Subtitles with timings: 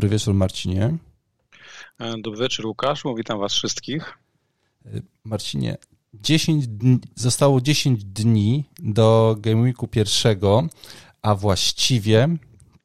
[0.00, 0.96] Dobry wieczór, Marcinie.
[1.98, 3.14] E, dobry wieczór, Łukaszu.
[3.14, 4.18] Witam Was wszystkich.
[4.86, 5.76] E, Marcinie,
[6.14, 10.66] 10 dni, zostało 10 dni do Game Weeku pierwszego,
[11.22, 12.28] a właściwie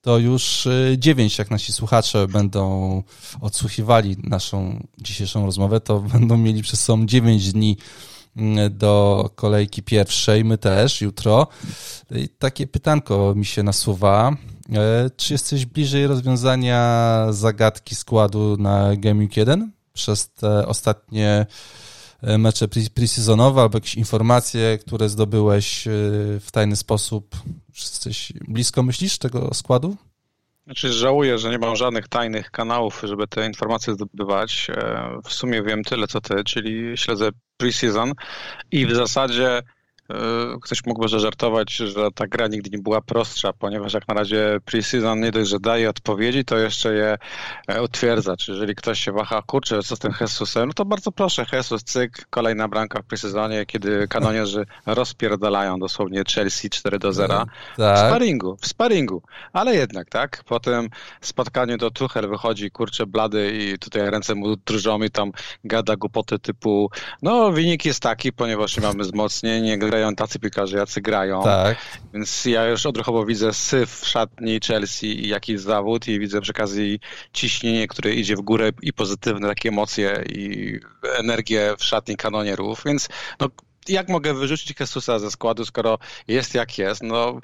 [0.02, 0.68] to już
[0.98, 3.04] 9, jak nasi słuchacze będą
[3.41, 7.77] odsłuchiwali naszą dzisiejszą rozmowę, to będą mieli przez sobą 9 dni
[8.70, 11.48] do kolejki pierwszej, my też jutro.
[12.12, 14.38] I takie pytanko mi się nasuwa.
[14.73, 21.45] E, czy jesteś bliżej rozwiązania zagadki składu na Game Week 1 przez te ostatnie
[22.22, 25.92] e, mecze preseasonowe albo jakieś informacje, które zdobyłeś e,
[26.40, 27.36] w tajny sposób?
[27.73, 29.95] Czy jesteś blisko myślisz tego składu?
[30.66, 34.68] Znaczy żałuję, że nie mam żadnych tajnych kanałów, żeby te informacje zdobywać.
[35.23, 38.12] W sumie wiem tyle co ty, czyli śledzę preseason
[38.72, 39.62] i w zasadzie E,
[40.62, 45.20] ktoś mógłby zażartować, że ta gra nigdy nie była prostsza, ponieważ jak na razie preseason
[45.20, 47.17] nie dość, że daje odpowiedzi, to jeszcze je
[47.67, 48.38] e, utwierdza.
[48.38, 51.83] Czy jeżeli ktoś się waha, kurczę, co z tym Jesusem, no to bardzo proszę, Jesus,
[51.83, 57.45] cyk, kolejna bramka w preseasonie, kiedy kanonierzy rozpierdalają dosłownie Chelsea 4 do 0
[57.78, 57.98] tak.
[57.98, 59.22] w sparingu, w sparingu.
[59.53, 60.89] Ale jednak, tak, po tym
[61.22, 65.31] spotkaniu do Tuchel wychodzi, kurczę, blady i tutaj ręce mu drżą i tam
[65.64, 66.89] gada głupoty typu,
[67.22, 71.44] no wynik jest taki, ponieważ nie mamy wzmocnień, grają tacy piłkarze, jacy grają.
[71.44, 71.78] Tak.
[72.14, 76.52] Więc ja już odruchowo widzę syf w szatni Chelsea i jakiś zawód i widzę przy
[76.52, 77.00] okazji
[77.34, 80.80] ciśnienie, które idzie w górę i pozytywne takie emocje i
[81.18, 83.50] energię w szatni kanonierów, więc no,
[83.89, 87.03] jak mogę wyrzucić Jesusa ze składu, skoro jest jak jest?
[87.03, 87.39] No,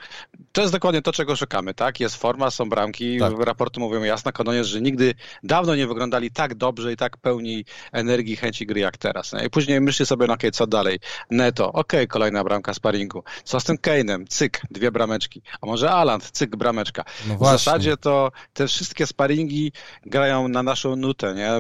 [0.52, 2.00] to jest dokładnie to, czego szukamy, tak?
[2.00, 3.40] Jest forma, są bramki, tak.
[3.40, 8.36] raporty mówią jasno, kanonie, że nigdy dawno nie wyglądali tak dobrze i tak pełni energii,
[8.36, 9.34] chęci gry jak teraz.
[9.34, 9.46] Nie?
[9.46, 11.00] I później myśli sobie, no okej, okay, co dalej?
[11.30, 13.24] Neto, okej, okay, kolejna bramka sparingu.
[13.44, 14.26] Co z tym Kane'em?
[14.30, 15.42] Cyk, dwie brameczki.
[15.62, 16.32] A może Aland?
[16.32, 17.04] Cyk, brameczka.
[17.28, 19.72] No w zasadzie to te wszystkie sparingi
[20.06, 21.52] grają na naszą nutę, nie?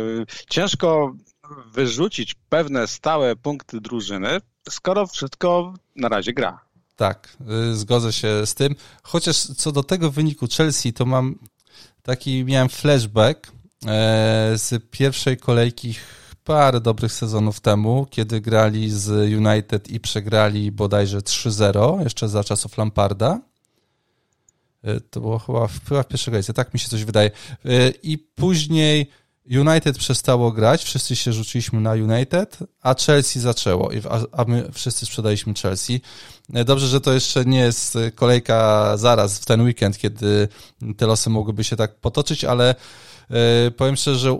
[0.49, 1.13] Ciężko
[1.73, 6.59] wyrzucić pewne stałe punkty drużyny, skoro wszystko na razie gra.
[6.95, 7.37] Tak,
[7.71, 8.75] y, zgodzę się z tym.
[9.03, 11.35] Chociaż co do tego wyniku Chelsea, to mam
[12.03, 15.95] taki, miałem flashback e, z pierwszej kolejki
[16.43, 22.77] parę dobrych sezonów temu, kiedy grali z United i przegrali bodajże 3-0, jeszcze za czasów
[22.77, 23.41] Lamparda.
[24.83, 27.31] E, to było chyba, chyba w pierwszej kolejce, tak mi się coś wydaje.
[27.65, 29.11] E, I później
[29.45, 33.89] United przestało grać, wszyscy się rzuciliśmy na United, a Chelsea zaczęło,
[34.31, 36.01] a my wszyscy sprzedaliśmy Chelsea.
[36.49, 40.47] Dobrze, że to jeszcze nie jest kolejka zaraz w ten weekend, kiedy
[40.97, 42.75] te losy mogłyby się tak potoczyć, ale
[43.29, 44.39] e, powiem szczerze, że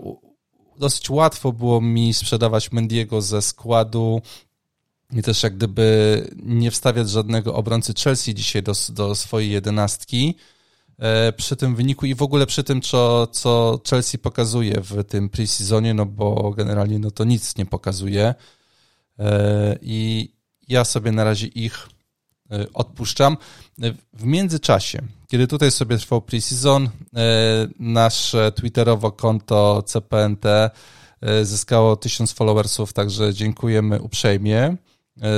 [0.78, 4.22] dosyć łatwo było mi sprzedawać Mendiego ze składu
[5.12, 10.51] i też jak gdyby nie wstawiać żadnego obrońcy Chelsea dzisiaj do, do swojej jedenastki, E,
[11.36, 15.94] przy tym wyniku i w ogóle przy tym, co, co Chelsea pokazuje w tym preseasonie,
[15.94, 18.34] no bo generalnie no to nic nie pokazuje.
[19.18, 20.28] E, I
[20.68, 21.88] ja sobie na razie ich
[22.50, 23.36] e, odpuszczam.
[24.12, 26.90] W międzyczasie, kiedy tutaj sobie trwał preseason,
[27.78, 30.44] nasze twitterowo konto CPNT
[31.42, 34.76] zyskało tysiąc followersów, także dziękujemy uprzejmie.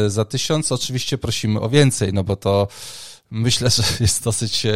[0.07, 2.69] Za tysiąc oczywiście prosimy o więcej, no bo to
[3.31, 4.67] myślę, że jest dosyć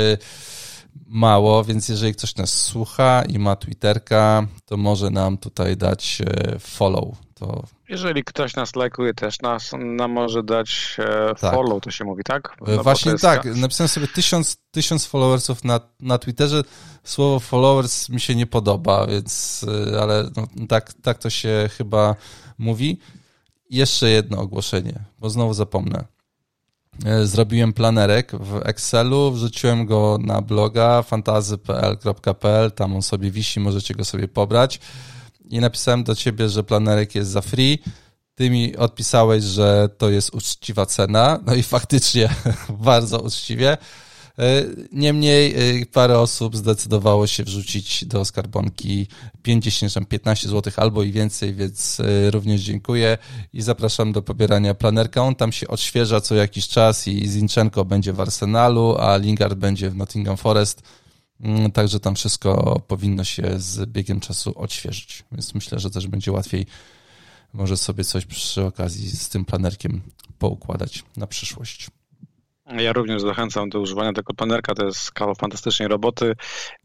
[1.08, 6.58] mało, więc jeżeli ktoś nas słucha i ma Twitterka, to może nam tutaj dać e,
[6.58, 7.14] follow.
[7.34, 7.64] To...
[7.88, 11.54] Jeżeli ktoś nas lajkuje, też nas nam może dać e, tak.
[11.54, 12.56] follow, to się mówi, tak?
[12.66, 16.62] No, Właśnie tak, napisałem sobie tysiąc, tysiąc followersów na, na Twitterze.
[17.04, 19.64] Słowo followers mi się nie podoba, więc,
[20.00, 22.16] ale no, tak, tak to się chyba
[22.58, 22.98] mówi.
[23.70, 26.04] Jeszcze jedno ogłoszenie, bo znowu zapomnę.
[27.04, 33.94] E, zrobiłem planerek w Excelu, wrzuciłem go na bloga fantazy.pl.pl, tam on sobie wisi, możecie
[33.94, 34.80] go sobie pobrać
[35.48, 37.78] i napisałem do ciebie, że planerek jest za free.
[38.34, 42.28] Ty mi odpisałeś, że to jest uczciwa cena, no i faktycznie
[42.68, 43.76] bardzo uczciwie.
[44.38, 49.06] E, niemniej e, parę osób zdecydowało się wrzucić do skarbonki
[49.42, 53.18] 50 czy 15 zł albo i więcej, więc e, również dziękuję
[53.52, 55.22] i zapraszam do pobierania planerka.
[55.22, 59.90] On tam się odświeża co jakiś czas i Zinchenko będzie w Arsenalu, a Lingard będzie
[59.90, 60.82] w Nottingham Forest.
[61.40, 65.24] Mm, także tam wszystko powinno się z biegiem czasu odświeżyć.
[65.32, 66.66] Więc myślę, że też będzie łatwiej
[67.52, 70.00] może sobie coś przy okazji z tym planerkiem
[70.38, 71.90] poukładać na przyszłość.
[72.76, 76.34] Ja również zachęcam do używania tego panerka, to jest kawał fantastycznej roboty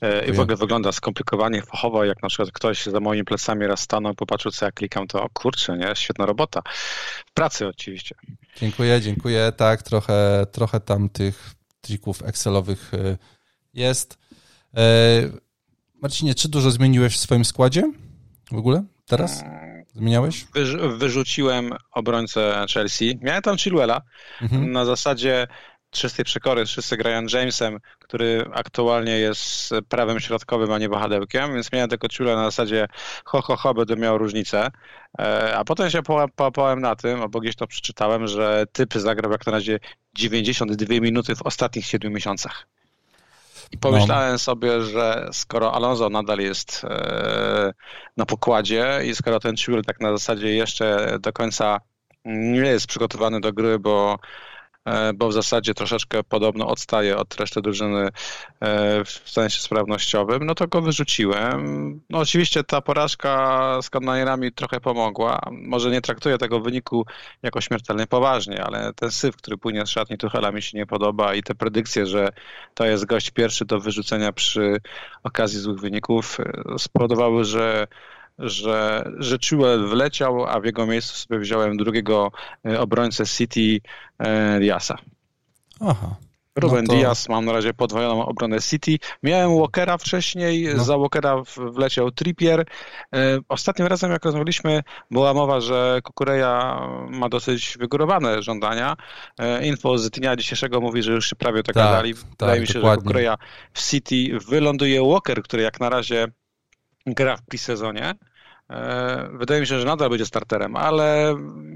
[0.01, 3.79] e, i w ogóle wygląda skomplikowanie, fachowo, jak na przykład ktoś za moimi plecami raz
[3.79, 6.61] stanął, popatrzył co ja klikam, to o kurczę, nie, świetna robota.
[7.25, 8.15] W pracy oczywiście.
[8.57, 13.17] Dziękuję, dziękuję, tak, trochę, trochę tam tych trików Excelowych e,
[13.73, 14.17] jest.
[14.77, 14.83] E,
[16.01, 17.91] Marcinie, czy dużo zmieniłeś w swoim składzie
[18.51, 19.43] w ogóle teraz?
[19.93, 20.45] Zmieniałeś?
[20.97, 23.19] wyrzuciłem obrońcę Chelsea.
[23.21, 24.01] Miałem tam Chilwella
[24.41, 24.71] mhm.
[24.71, 25.47] na zasadzie
[25.93, 26.65] czystej przekory.
[26.65, 32.41] Wszyscy grają Jamesem, który aktualnie jest prawym środkowym, a nie wahadełkiem, więc miałem tylko Chilwella
[32.41, 32.87] na zasadzie
[33.25, 34.71] ho, ho, ho, będę miał różnicę.
[35.19, 36.01] E, a potem się
[36.35, 39.79] połapałem na tym, albo gdzieś to przeczytałem, że typ zagrał jak na razie
[40.13, 42.67] 92 minuty w ostatnich 7 miesiącach.
[43.71, 44.39] I pomyślałem no.
[44.39, 47.73] sobie, że skoro Alonso nadal jest e,
[48.17, 51.79] na pokładzie i skoro ten Chilwell tak na zasadzie jeszcze do końca
[52.25, 54.19] nie jest przygotowany do gry, bo
[55.15, 58.09] bo w zasadzie troszeczkę podobno odstaje od reszty drużyny
[58.59, 62.01] e, w sensie sprawnościowym, no to go wyrzuciłem.
[62.09, 65.39] No oczywiście ta porażka z Kanonierami trochę pomogła.
[65.51, 67.05] Może nie traktuję tego wyniku
[67.43, 71.33] jako śmiertelnie poważnie, ale ten syf, który płynie z szatni Tuchela mi się nie podoba
[71.33, 72.29] i te predykcje, że
[72.73, 74.77] to jest gość pierwszy do wyrzucenia przy
[75.23, 77.87] okazji złych wyników e, spowodowały, że
[78.39, 82.31] że, że Chilwell wleciał, a w jego miejscu sobie wziąłem drugiego
[82.65, 83.81] e, obrońcę City
[84.19, 84.97] e, Diasa.
[85.79, 86.15] Aha.
[86.55, 86.99] Ruben no to...
[86.99, 88.97] Diaz, mam na razie podwojoną obronę City.
[89.23, 90.83] Miałem Walkera wcześniej, no.
[90.83, 92.65] za Walkera wleciał Trippier.
[93.15, 98.95] E, ostatnim razem, jak rozmawialiśmy, była mowa, że Kukureja ma dosyć wygórowane żądania.
[99.63, 102.13] Info z dnia dzisiejszego mówi, że już się prawie tak, tak gadali.
[102.13, 103.01] Wydaje tak, mi się, dokładnie.
[103.01, 103.37] że Kukureja
[103.73, 106.27] w City wyląduje Walker, który jak na razie
[107.05, 108.15] gra w pre-sezonie.
[108.69, 111.35] E, wydaje mi się, że nadal będzie starterem, ale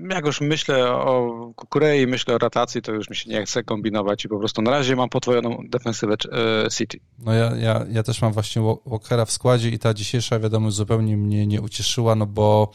[0.10, 4.26] jak już myślę o Kukurei, myślę o rotacji, to już mi się nie chce kombinować
[4.26, 6.16] i po prostu na razie mam podwojoną defensywę
[6.66, 7.00] e, City.
[7.20, 11.18] No ja, ja, ja też mam właśnie Walkera w składzie i ta dzisiejsza wiadomość zupełnie
[11.18, 12.72] mnie nie ucieszyła, no bo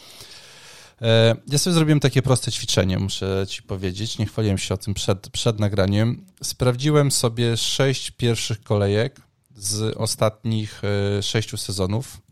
[1.02, 4.19] e, ja sobie zrobiłem takie proste ćwiczenie, muszę ci powiedzieć.
[4.19, 6.26] Nie chwaliłem się o tym przed, przed nagraniem.
[6.43, 9.20] Sprawdziłem sobie sześć pierwszych kolejek
[9.54, 10.82] z ostatnich
[11.22, 12.22] sześciu sezonów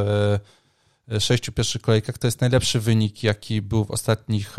[1.21, 4.57] sześciu pierwszych kolejkach to jest najlepszy wynik, jaki był w ostatnich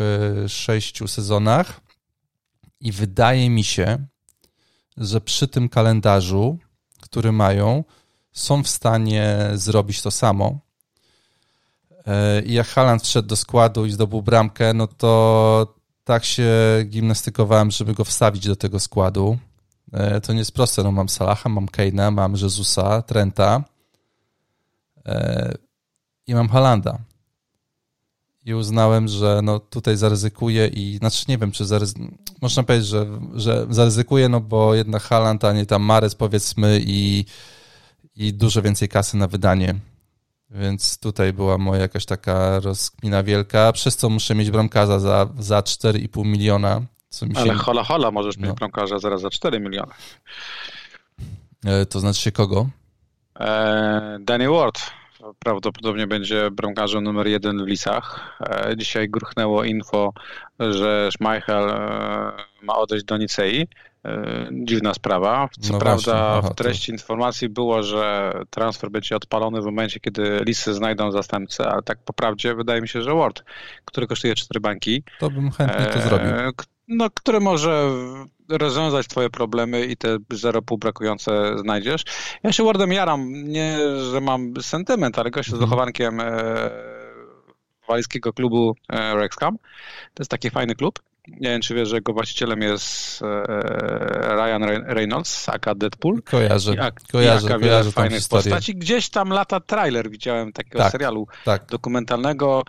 [0.48, 1.80] sześciu sezonach.
[2.80, 4.06] I wydaje mi się,
[4.96, 6.58] że przy tym kalendarzu
[7.14, 7.84] który mają,
[8.32, 10.58] są w stanie zrobić to samo.
[12.06, 15.74] E, I jak Haland wszedł do składu i zdobył bramkę, no to
[16.04, 16.50] tak się
[16.84, 19.38] gimnastykowałem, żeby go wstawić do tego składu.
[19.92, 23.64] E, to nie jest proste, no mam Salaha, mam Keina, mam Jezusa, Trenta
[25.06, 25.54] e,
[26.26, 26.98] i mam Halanda.
[28.44, 32.10] I uznałem, że no tutaj zaryzykuję i znaczy nie wiem, czy zaryzykuję,
[32.42, 37.24] można powiedzieć, że, że zaryzykuję, no bo jednak Haland, a nie tam Mares powiedzmy i,
[38.16, 39.74] i dużo więcej kasy na wydanie.
[40.50, 45.60] Więc tutaj była moja jakaś taka rozkmina wielka, przez co muszę mieć bramkarza za, za
[45.60, 46.82] 4,5 miliona.
[47.08, 47.40] Co mi się...
[47.40, 48.46] Ale hola hola możesz no.
[48.46, 49.92] mieć bramkarza zaraz za 4 miliony.
[51.64, 52.68] E, to znaczy się kogo?
[53.40, 54.80] E, Danny Ward
[55.38, 58.36] prawdopodobnie będzie bramkarzem numer jeden w Lisach.
[58.40, 60.12] E, dzisiaj gruchnęło info,
[60.60, 63.68] że Schmeichel e, ma odejść do Nicei.
[64.04, 65.48] E, dziwna sprawa.
[65.60, 66.92] Co no prawda Aha, w treści to...
[66.92, 72.12] informacji było, że transfer będzie odpalony w momencie, kiedy Lisy znajdą zastępcę, ale tak po
[72.12, 73.42] prawdzie wydaje mi się, że Ward,
[73.84, 75.02] który kosztuje cztery banki.
[75.20, 76.30] To bym chętnie to zrobił.
[76.88, 77.90] No, który może
[78.48, 82.04] rozwiązać twoje problemy i te 0,5 brakujące znajdziesz.
[82.42, 83.78] Ja się Wardem jaram, nie,
[84.12, 85.70] że mam sentyment, ale gość z mhm.
[85.70, 86.70] zachowankiem e,
[87.88, 89.58] walijskiego klubu e, Rexcam.
[90.14, 91.00] To jest taki fajny klub.
[91.28, 93.46] Nie wiem, czy wiesz, że jego właścicielem jest e,
[94.36, 96.22] Ryan Reynolds, aka Deadpool.
[96.22, 98.74] Kojarzę, jak, kojarzę, jaka kojarzę fajnych postaci.
[98.74, 101.66] Gdzieś tam lata trailer widziałem takiego tak, serialu tak.
[101.66, 102.62] dokumentalnego.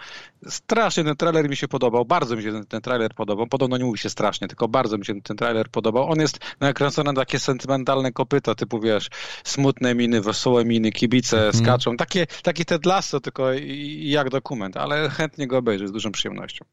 [0.49, 3.47] Strasznie ten trailer mi się podobał, bardzo mi się ten, ten trailer podobał.
[3.47, 6.11] Podobno nie mówi się strasznie, tylko bardzo mi się ten trailer podobał.
[6.11, 9.09] On jest nakręcony na takie sentymentalne kopyto, typu wiesz,
[9.43, 11.53] smutne miny, wesołe miny, kibice mm.
[11.53, 11.97] skaczą.
[11.97, 13.47] Takie, taki Ted Lasso, tylko
[13.97, 16.65] jak dokument, ale chętnie go obejrzę z dużą przyjemnością.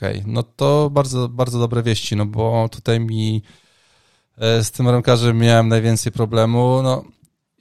[0.00, 0.32] Okej, okay.
[0.32, 3.42] no to bardzo, bardzo dobre wieści, no bo tutaj mi
[4.40, 6.80] E, z tym bramkarzem miałem najwięcej problemu.
[6.82, 7.04] No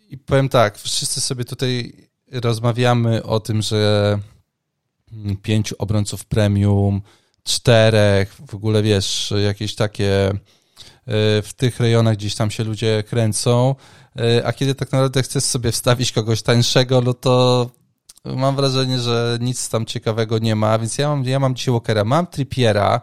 [0.09, 1.93] i powiem tak, wszyscy sobie tutaj
[2.31, 4.19] rozmawiamy o tym, że
[5.41, 7.01] pięciu obrońców premium,
[7.43, 10.31] czterech, w ogóle wiesz, jakieś takie
[11.09, 13.75] E, w tych rejonach gdzieś tam się ludzie kręcą,
[14.19, 17.69] e, a kiedy tak naprawdę chcesz sobie wstawić kogoś tańszego, no to
[18.35, 22.03] mam wrażenie, że nic tam ciekawego nie ma, więc ja mam, ja mam dzisiaj Walkera,
[22.03, 23.01] mam Trippiera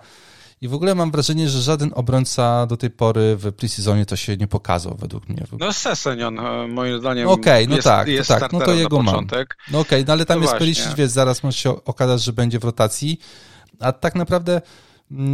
[0.61, 4.37] i w ogóle mam wrażenie, że żaden obrońca do tej pory w preseasonie to się
[4.37, 5.45] nie pokazał według mnie.
[5.59, 9.15] No Sesenion e, moim zdaniem okay, no jest, tak, jest tak, no to jego mam.
[9.15, 9.47] No okej,
[9.81, 12.65] okay, no ale tam to jest Perisic, wiesz, zaraz może się okazać, że będzie w
[12.65, 13.21] rotacji,
[13.81, 14.61] a tak naprawdę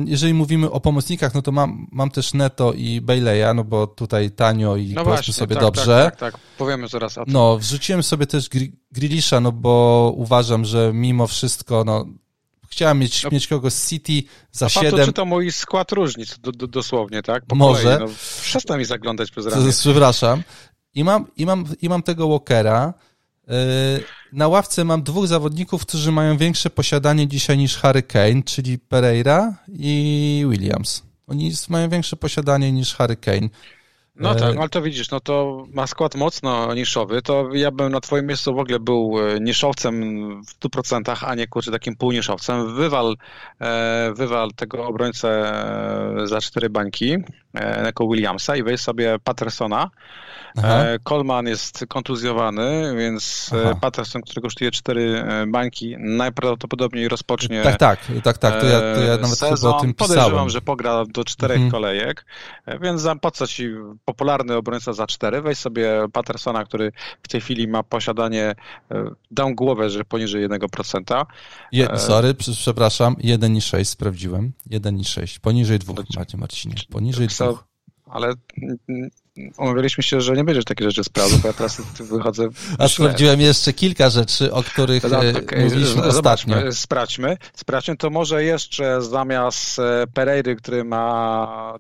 [0.05, 4.31] jeżeli mówimy o pomocnikach, no to mam, mam też Neto i Baileya, no bo tutaj
[4.31, 6.05] tanio i no właśnie, sobie tak, dobrze.
[6.05, 7.35] Tak, tak, tak, powiemy zaraz o tym.
[7.35, 8.49] No, wrzuciłem sobie też
[8.93, 12.07] Grilisza, no bo uważam, że mimo wszystko, no
[12.73, 14.91] chciałem mieć, no, mieć kogoś z City za 7.
[14.91, 17.47] To czyta mój skład różnic, do, do, dosłownie, tak?
[17.47, 17.83] Po Może.
[17.83, 18.07] Kolei, no,
[18.43, 19.73] przestań mi zaglądać przez ramię.
[19.81, 20.43] Przepraszam.
[20.95, 22.95] I mam, i, mam, I mam tego Walkera,
[24.33, 29.55] na ławce mam dwóch zawodników, którzy mają większe posiadanie dzisiaj niż Harry Kane, czyli Pereira
[29.69, 31.03] i Williams.
[31.27, 33.49] Oni mają większe posiadanie niż Harry Kane.
[34.17, 37.93] No e, tak, ale to widzisz, no to ma skład mocno niszowy, to ja bym
[37.93, 39.95] na twoim miejscu w ogóle był e, niszowcem
[40.45, 42.75] w 100%, a nie kurczę takim półniszowcem.
[42.75, 43.17] Wywal,
[43.61, 45.53] e, wywal tego obrońcę
[46.25, 47.17] za cztery bańki,
[47.85, 49.91] jako Williamsa i weź sobie Pattersona,
[50.57, 50.85] Aha.
[50.85, 53.79] E, Coleman jest kontuzjowany, więc e, Aha.
[53.81, 58.61] Patterson, który kosztuje cztery e, bańki, najprawdopodobniej rozpocznie Tak, tak, tak, tak.
[58.61, 59.75] To ja, to ja nawet sezon.
[59.75, 60.15] o tym pisałem.
[60.15, 61.71] Podejrzewam, że pogra do czterech mhm.
[61.71, 62.27] kolejek,
[62.81, 63.69] więc po co ci
[64.05, 65.43] popularny obrońca za cztery?
[65.43, 66.93] Weź sobie Pattersona, który
[67.23, 68.55] w tej chwili ma posiadanie,
[69.31, 71.25] dam głowę, że poniżej 1%.
[71.73, 74.53] Je, sorry, przepraszam, 1,6 sprawdziłem.
[74.71, 75.41] 1,6.
[75.41, 76.75] Poniżej dwóch, Macie Marcinie.
[76.91, 77.37] Poniżej dwóch.
[78.11, 78.35] Ale
[79.59, 82.49] umawialiśmy się, że nie będziesz takie rzeczy sprawdzał, bo ja teraz wychodzę...
[82.79, 85.65] A sprawdziłem jeszcze kilka rzeczy, o których no, okay.
[85.65, 86.73] mówiliśmy ostatnio.
[86.73, 87.97] Sprawdźmy, sprawdźmy.
[87.97, 91.79] To może jeszcze zamiast e, Pereiry, który ma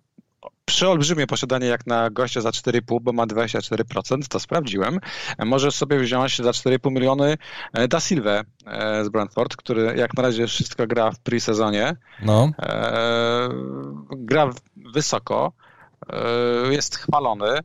[0.64, 5.00] przeolbrzymie posiadanie jak na gościa za 4,5, bo ma 24%, to sprawdziłem.
[5.38, 7.36] Może sobie wziąć za 4,5 miliony
[7.72, 11.96] e, Da Silva e, z Brentford, który jak na razie wszystko gra w pre-sezonie.
[12.22, 12.50] No.
[14.16, 14.50] Gra
[14.94, 15.52] wysoko
[16.10, 17.58] E, jest chwalony,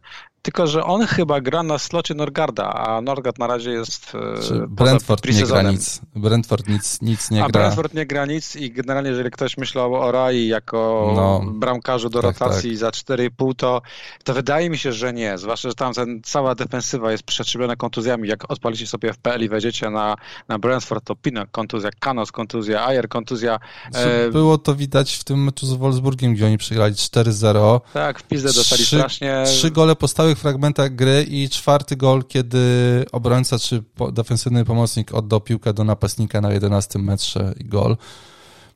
[0.47, 4.13] tylko że on chyba gra na slocie Norgarda, a Norgard na razie jest
[4.51, 6.01] e, Brentford nie gra nic.
[6.15, 7.61] Brentford nic, nic nie a gra.
[7.61, 12.09] A Brentford nie gra nic i generalnie jeżeli ktoś myślał o Rai jako no, bramkarzu
[12.09, 12.79] do tak, rotacji tak.
[12.79, 13.81] za 4,5, to,
[14.23, 15.37] to wydaje mi się, że nie.
[15.37, 18.29] Zwłaszcza, że tam ten, cała defensywa jest przetrzebiona kontuzjami.
[18.29, 20.15] Jak odpalicie sobie FPL i wejdziecie na,
[20.47, 23.59] na Brentford, to Pinnock kontuzja, Kanos kontuzja, Ayer kontuzja.
[23.93, 24.31] E...
[24.31, 27.81] Było to widać w tym meczu z Wolfsburgiem, gdzie oni przegrali 4-0.
[27.93, 29.43] Tak, w pizdę dostali trzy, strasznie.
[29.45, 32.59] Trzy gole po stałych fragmentach gry i czwarty gol, kiedy
[33.11, 37.97] obrońca czy defensywny pomocnik oddał piłkę do napastnika na 11 metrze i gol.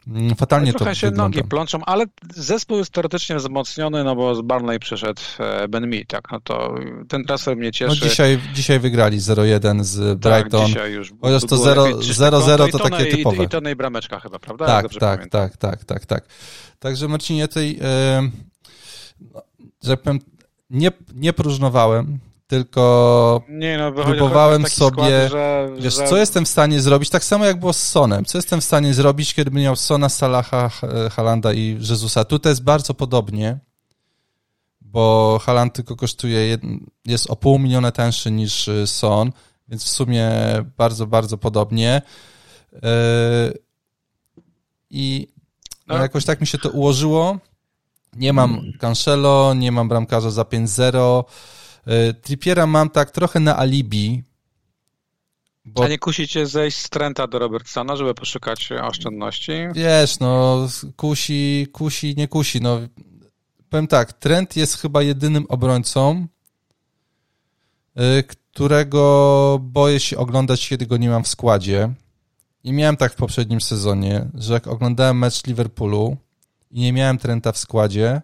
[0.08, 1.38] Mm, fatalnie Trochę to się wygląda.
[1.38, 6.06] nogi plączą, ale zespół jest teoretycznie wzmocniony, no bo z Barnley przyszedł e, Ben Mee,
[6.06, 6.76] tak, no to
[7.08, 8.00] ten transfer mnie cieszy.
[8.02, 10.62] No dzisiaj, dzisiaj wygrali 0-1 z tak, Brighton.
[10.62, 13.44] Tak, dzisiaj już Chociaż to 0-0 to takie typowe.
[13.44, 14.66] I to brameczka chyba, prawda?
[14.66, 16.26] Tak, tak, tak, tak, tak, tak.
[16.80, 18.30] Także Marcinie, tej, e,
[19.84, 20.20] że powiem,
[20.72, 26.08] nie, nie próżnowałem, tylko nie, no, próbowałem sobie, skład, że, wiesz, że...
[26.08, 28.94] co jestem w stanie zrobić, tak samo jak było z Sonem, co jestem w stanie
[28.94, 30.70] zrobić, kiedy miał Sona, Salaha,
[31.12, 32.26] Halanda i Jezusa.
[32.26, 33.60] Tutaj jest bardzo podobnie,
[34.82, 36.58] bo Haland tylko kosztuje,
[37.06, 39.32] jest o pół miliona tańszy niż y, Son,
[39.68, 40.32] więc w sumie
[40.78, 42.02] bardzo, bardzo podobnie.
[42.74, 42.80] Yy,
[44.90, 45.28] I
[45.88, 45.98] no.
[45.98, 47.38] jakoś tak mi się to ułożyło,
[48.16, 48.74] nie mam hmm.
[48.74, 51.24] Cancelo, nie mam bramkarza za 5-0.
[51.86, 54.24] E, Trippiera mam tak trochę na alibi.
[55.66, 55.84] Bo...
[55.84, 59.52] A nie kusicie zejść z Trenta do Robertsona, żeby poszukać oszczędności?
[59.74, 62.62] Wiesz, no kusi, kusi, nie kusi.
[62.62, 62.80] No,
[63.70, 66.28] powiem tak, Trent jest chyba jedynym obrońcą,
[67.96, 71.94] e, którego boję się oglądać, kiedy go nie mam w składzie.
[72.64, 76.18] I miałem tak w poprzednim sezonie, że jak oglądałem mecz Liverpoolu,
[76.72, 78.22] i nie miałem Trenta w składzie,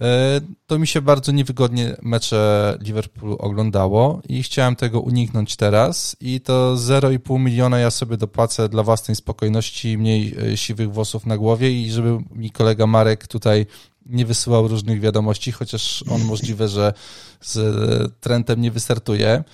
[0.00, 6.16] e, to mi się bardzo niewygodnie mecze Liverpoolu oglądało i chciałem tego uniknąć teraz.
[6.20, 11.36] I to 0,5 miliona ja sobie dopłacę dla własnej spokojności, mniej e, siwych włosów na
[11.36, 13.66] głowie i żeby mi kolega Marek tutaj
[14.06, 16.92] nie wysyłał różnych wiadomości, chociaż on możliwe, że
[17.40, 19.44] z Trentem nie wystartuje.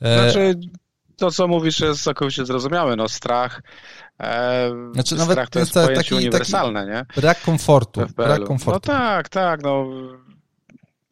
[0.00, 0.60] E, znaczy,
[1.16, 3.62] to co mówisz jest całkowicie zrozumiałe, no strach E,
[4.92, 7.06] znaczy, nawet to jest pojęcie taki, uniwersalne, taki nie?
[7.16, 8.92] Brak komfortu, brak komfortu.
[8.92, 9.86] No tak, tak, no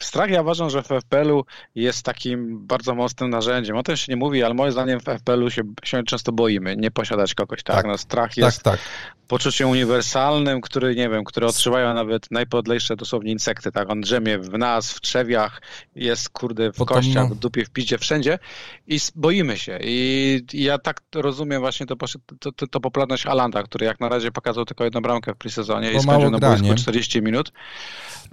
[0.04, 1.44] strach ja uważam, że w FPL-u
[1.74, 3.76] jest takim bardzo mocnym narzędziem.
[3.76, 6.90] O tym się nie mówi, ale moim zdaniem w FPL-u się, się często boimy nie
[6.90, 7.76] posiadać kogoś, tak?
[7.76, 7.86] tak.
[7.86, 8.80] No, strach tak, jest tak, tak.
[9.28, 13.90] poczuciem uniwersalnym, który, nie wiem, który otrzymają nawet najpodlejsze dosłownie insekty, tak?
[13.90, 15.62] On drzemie w nas, w trzewiach,
[15.94, 17.34] jest kurde w Potem, kościach, no.
[17.34, 18.38] w dupie, w pidzie, wszędzie
[18.86, 19.78] i boimy się.
[19.82, 21.96] I, i ja tak rozumiem właśnie to,
[22.40, 25.92] to, to, to popularność Alanda, który jak na razie pokazał tylko jedną bramkę w presezonie
[25.92, 27.52] i skończył na boisku 40 minut.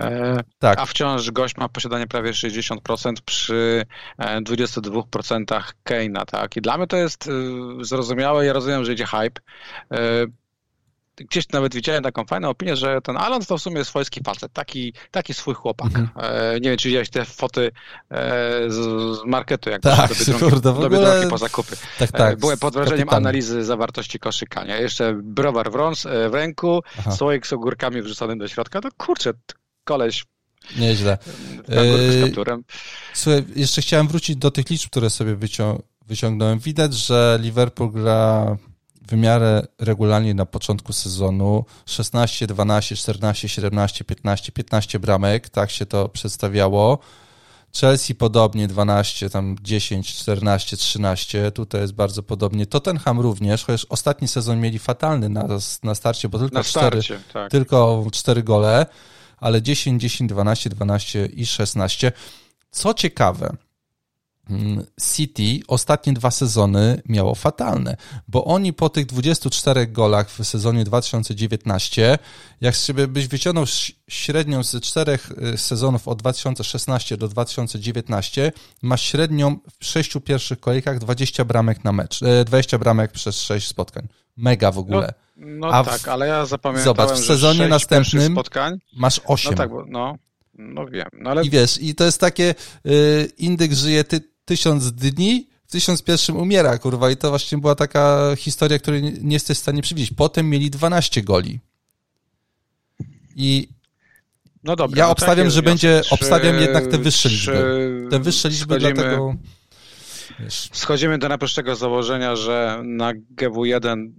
[0.02, 0.80] E, tak.
[0.80, 3.86] A wciąż gość ma posiadanie prawie 60% przy
[4.20, 6.58] 22% e, Keina, tak?
[6.58, 7.32] I dla mnie to jest e,
[7.86, 8.46] zrozumiałe.
[8.46, 9.42] Ja rozumiem, że idzie hype.
[11.16, 14.94] Gdzieś nawet widziałem taką fajną opinię, że ten Alan to w sumie swojski facet, taki,
[15.12, 15.88] taki swój chłopak.
[15.88, 16.10] Mhm.
[16.62, 17.72] Nie wiem, czy widziałeś te foty
[18.68, 18.76] z,
[19.20, 21.28] z marketu, jak tak, do Biedronki, kurde, w ogóle...
[21.30, 21.76] po zakupy.
[22.00, 23.24] Tak, tak, Byłem pod wrażeniem kapitan.
[23.24, 24.78] analizy zawartości koszyka, nie?
[24.78, 27.12] Jeszcze browar w, rąs, w ręku, Aha.
[27.12, 28.80] słoik z ogórkami wrzuconym do środka.
[28.84, 29.34] No kurczę,
[29.84, 30.26] koleś
[30.80, 31.18] Nieźle.
[32.22, 32.64] Kapturem.
[33.14, 36.60] Słuchaj, jeszcze chciałem wrócić do tych liczb, które sobie wycią wyciągnąłem.
[36.60, 38.58] Widać, że Liverpool gra
[39.08, 45.86] w miarę regularnie na początku sezonu 16, 12, 14, 17, 15, 15 bramek, tak się
[45.86, 47.00] to przedstawiało.
[47.82, 51.52] Chelsea podobnie 12, tam 10, 14, 13.
[51.52, 52.66] Tutaj jest bardzo podobnie.
[52.66, 55.48] Tottenham również, chociaż ostatni sezon mieli fatalny na,
[55.84, 57.52] na starcie, bo tylko, na starcie, 4, tak.
[57.52, 58.86] tylko 4 gole
[59.40, 62.12] ale 10, 10, 12, 12 i 16.
[62.72, 63.56] Co ciekawe,
[64.50, 70.84] mm, City ostatnie dwa sezony miało fatalne, bo oni po tych 24 golach w sezonie
[70.84, 72.18] 2019,
[72.62, 73.66] jak sobie byś wyciągnął
[74.10, 81.00] średnią z czterech y, sezonów od 2016 do 2019, masz średnią w sześciu pierwszych kolejkach
[81.00, 84.08] 20 bramek na mecz, 20 e, bramek przez 6 spotkań.
[84.38, 85.08] Mega w ogóle.
[85.08, 89.52] No no A tak, ale ja zapamiętałem, Zobacz, w sezonie następnym spotkań, masz 8.
[89.52, 90.16] No tak, bo, no,
[90.54, 91.08] no wiem.
[91.14, 91.46] No ale...
[91.46, 96.38] I wiesz, i to jest takie, y, indyk żyje ty, tysiąc dni, w tysiąc pierwszym
[96.38, 100.12] umiera, kurwa, i to właśnie była taka historia, której nie, nie jesteś w stanie przewidzieć.
[100.18, 101.60] Potem mieli 12 goli.
[103.36, 103.68] I
[104.64, 108.08] no dobra, ja no obstawiam, tak że będzie, czy, obstawiam jednak te wyższe liczby.
[108.10, 109.36] Te wyższe liczby dlatego...
[110.40, 110.70] Wiesz.
[110.74, 114.10] Schodzimy do najprostszego założenia, że na GW1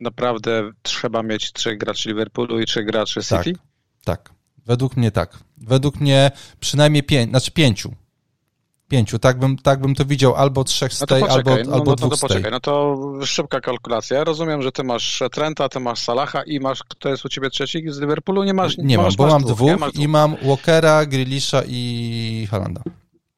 [0.00, 3.52] naprawdę trzeba mieć trzech graczy Liverpoolu i trzech graczy City?
[3.52, 3.58] Tak,
[4.04, 4.30] tak.
[4.66, 5.38] Według mnie tak.
[5.56, 6.30] Według mnie
[6.60, 7.94] przynajmniej pięć, znaczy pięciu.
[8.88, 11.90] Pięciu, tak bym, tak bym to widział, albo trzech z tej, no albo, no, albo
[11.90, 14.24] no, dwóch no to poczekaj, no to szybka kalkulacja.
[14.24, 17.82] Rozumiem, że ty masz Trenta, ty masz Salaha i masz, kto jest u ciebie trzeci
[17.88, 18.44] z Liverpoolu?
[18.44, 22.48] Nie masz Nie masz, mam, bo mam dwóch, dwóch, dwóch, i mam Walkera, Grealisha i
[22.50, 22.82] Halanda.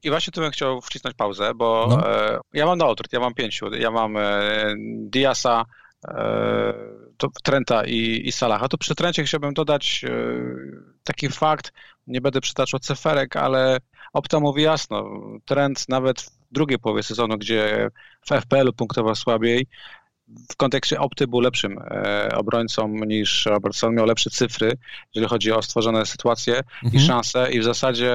[0.03, 2.11] I właśnie tu bym chciał wcisnąć pauzę, bo no.
[2.11, 3.75] e, ja mam na odwrót, ja mam pięciu.
[3.75, 4.21] Ja mam e,
[4.99, 5.65] Diasa,
[7.17, 8.69] to Trenta i, i Salaha.
[8.69, 10.11] To przy Trencie chciałbym dodać e,
[11.05, 11.73] taki fakt,
[12.07, 13.79] nie będę przytaczał cyferek, ale
[14.13, 15.11] Opta mówi jasno,
[15.45, 17.91] Trent nawet w drugiej połowie sezonu, gdzie
[18.27, 19.67] w FPL-u punktował słabiej,
[20.51, 24.73] w kontekście Opty był lepszym e, obrońcą niż Robertson, miał lepsze cyfry,
[25.15, 26.95] jeżeli chodzi o stworzone sytuacje mhm.
[26.95, 28.13] i szanse i w zasadzie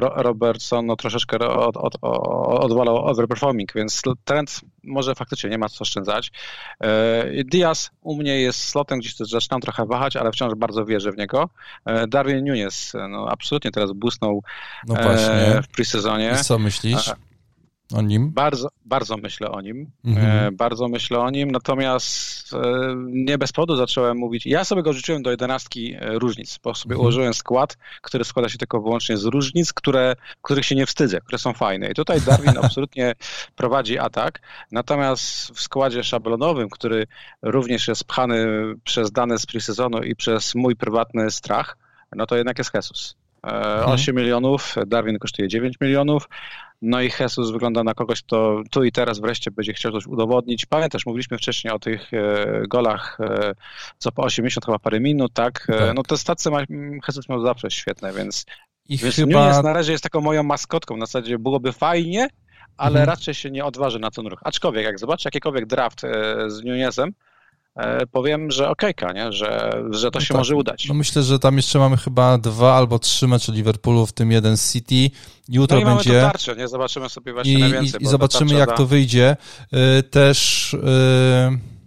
[0.00, 5.82] Robertson no, troszeczkę od, od, od, odwalał overperforming, więc trend może faktycznie nie ma co
[5.82, 6.32] oszczędzać.
[6.80, 11.16] E, Diaz u mnie jest slotem, gdzieś zaczynam trochę wahać, ale wciąż bardzo wierzę w
[11.16, 11.48] niego.
[11.84, 14.42] E, Darwin Nunes no, absolutnie teraz busnął
[14.86, 16.36] no w presezonie.
[16.40, 17.12] I co myślisz?
[17.94, 18.30] O nim?
[18.32, 19.90] Bardzo, bardzo myślę o nim.
[20.04, 20.26] Mhm.
[20.26, 22.58] E, bardzo myślę o nim, natomiast e,
[23.06, 24.46] nie bez powodu zacząłem mówić.
[24.46, 27.00] Ja sobie go życzyłem do jedenastki e, różnic, bo sobie mhm.
[27.00, 31.38] ułożyłem skład, który składa się tylko wyłącznie z różnic, które, których się nie wstydzę, które
[31.38, 31.90] są fajne.
[31.90, 33.14] I tutaj Darwin absolutnie
[33.56, 34.40] prowadzi atak,
[34.72, 37.06] natomiast w składzie szablonowym, który
[37.42, 38.46] również jest pchany
[38.84, 41.78] przez dane z pre-sezonu i przez mój prywatny strach,
[42.16, 43.16] no to jednak jest Jesus.
[43.42, 44.16] 8 mhm.
[44.16, 46.28] milionów, Darwin kosztuje 9 milionów,
[46.82, 50.66] no i Jesus wygląda na kogoś, kto tu i teraz wreszcie będzie chciał coś udowodnić.
[50.66, 53.54] Pamiętasz, mówiliśmy wcześniej o tych e, golach e,
[53.98, 55.66] co po 80 chyba parę minut, tak?
[55.68, 55.96] E, tak.
[55.96, 56.60] No te stacje ma,
[57.08, 58.44] Jesus miał zawsze świetne, więc,
[58.88, 59.40] I więc chyba...
[59.40, 60.96] Nunes na razie jest taką moją maskotką.
[60.96, 62.28] Na zasadzie byłoby fajnie,
[62.76, 63.06] ale mhm.
[63.06, 64.40] raczej się nie odważy na ten ruch.
[64.44, 66.00] Aczkolwiek, jak zobaczy jakikolwiek draft
[66.46, 67.12] z Nunesem, E,
[68.12, 69.32] powiem, że okejka, nie?
[69.32, 70.36] Że, że to no się tak.
[70.36, 70.88] może udać.
[70.88, 74.56] No myślę, że tam jeszcze mamy chyba dwa albo trzy mecze Liverpoolu, w tym jeden
[74.56, 75.10] City.
[75.48, 76.12] Jutro no i będzie.
[76.12, 76.68] Mamy tarczę, nie?
[76.68, 78.00] Zobaczymy sobie właśnie I, najwięcej.
[78.00, 78.76] I, i zobaczymy, jak da...
[78.76, 79.36] to wyjdzie.
[79.72, 80.72] E, też.
[80.82, 81.77] Yy...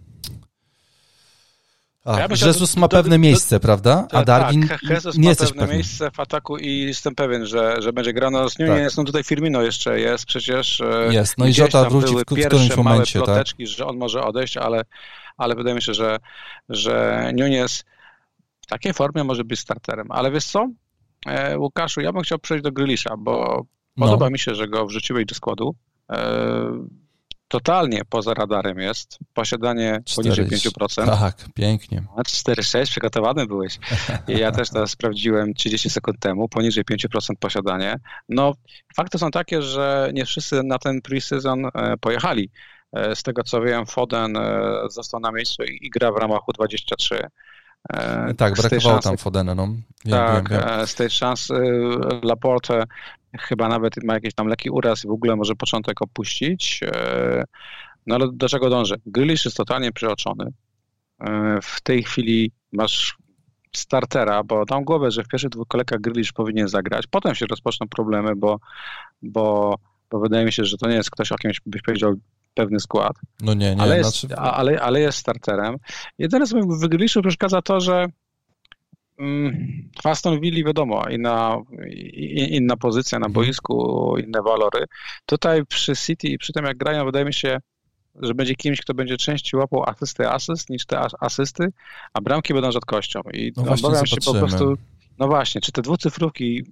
[2.04, 4.06] A, ja Jezus ma pewne miejsce, prawda?
[4.12, 5.74] A Darwin tak, Jesus nie ma pewne pewny.
[5.74, 8.68] miejsce w ataku i jestem pewien, że, że będzie grano z nim.
[8.68, 8.78] Tak.
[8.78, 10.82] Jest, no tutaj Firmino jeszcze jest przecież.
[11.10, 12.82] Jest, no i Żota wróci w, którymś momencie.
[12.84, 13.24] Małe tak?
[13.24, 13.76] ploteczki, tak?
[13.76, 14.84] że on może odejść, ale
[15.36, 16.18] ale wydaje mi się, że,
[16.68, 17.84] że Nunes
[18.60, 20.06] w takiej formie może być starterem.
[20.10, 20.68] Ale wiesz co?
[21.56, 23.64] Łukaszu, ja bym chciał przejść do Grylisza, bo
[23.96, 24.06] no.
[24.06, 25.74] podoba mi się, że go wrzuciłeś do składu
[27.52, 29.18] totalnie poza radarem jest.
[29.34, 31.06] Posiadanie 4, poniżej 5%.
[31.06, 32.04] Tak, pięknie.
[32.18, 33.78] 4,6 przygotowany byłeś.
[34.28, 37.06] I ja też to sprawdziłem 30 sekund temu, poniżej 5%
[37.40, 37.96] posiadanie.
[38.28, 38.52] No,
[38.96, 42.50] fakty są takie, że nie wszyscy na ten pre-season e, pojechali.
[42.92, 47.26] E, z tego co wiem, Foden e, został na miejscu i gra w ramach U23.
[48.36, 49.68] Tak, brakowało tam Fodena, no.
[50.10, 50.86] Tak, wiem.
[50.86, 51.54] z tej szansy
[52.22, 52.84] Laporte
[53.38, 56.80] chyba nawet ma jakiś tam lekki uraz i w ogóle może początek opuścić.
[56.82, 57.44] E,
[58.06, 58.96] no ale do czego dążę?
[59.06, 60.44] Grealish jest totalnie przeoczony.
[61.20, 63.16] E, w tej chwili masz
[63.76, 67.06] startera, bo dam głowę, że w pierwszych dwóch kolejkach Grealish powinien zagrać.
[67.06, 68.58] Potem się rozpoczną problemy, bo,
[69.22, 69.76] bo,
[70.10, 72.14] bo wydaje mi się, że to nie jest ktoś, o kimś byś powiedział
[72.54, 73.12] pewny skład.
[73.40, 73.82] No nie, nie.
[73.82, 74.36] Ale jest, znaczy...
[74.36, 75.76] ale, ale jest starterem.
[76.18, 78.06] Jedyne, co mi w Grealishu przeszkadza to, że
[79.18, 81.56] Mm, w Aston Villa wiadomo, inna,
[82.26, 83.32] inna pozycja na mhm.
[83.32, 84.84] boisku, inne walory.
[85.26, 87.58] Tutaj przy City i przy tym jak grają, wydaje mi się,
[88.14, 91.68] że będzie kimś, kto będzie częściej łapał asysty asyst niż te asysty,
[92.12, 93.20] a bramki będą rzadkością.
[93.32, 94.74] I no obawiam się po prostu,
[95.18, 96.62] no właśnie, czy te dwucyfrówki,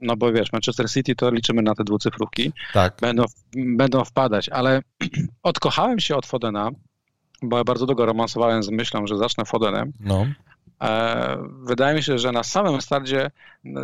[0.00, 2.96] no bo wiesz, Manchester City to liczymy na te dwucyfrówki, tak.
[3.00, 4.82] będą, będą wpadać, ale
[5.42, 6.70] odkochałem się od Fodena,
[7.42, 9.92] bo ja bardzo długo romansowałem z myślą, że zacznę Fodenem.
[10.00, 10.26] No.
[10.82, 13.30] E, wydaje mi się, że na samym starcie,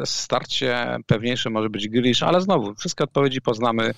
[0.04, 3.94] starcie pewniejszy może być Grealish, ale znowu, wszystkie odpowiedzi poznamy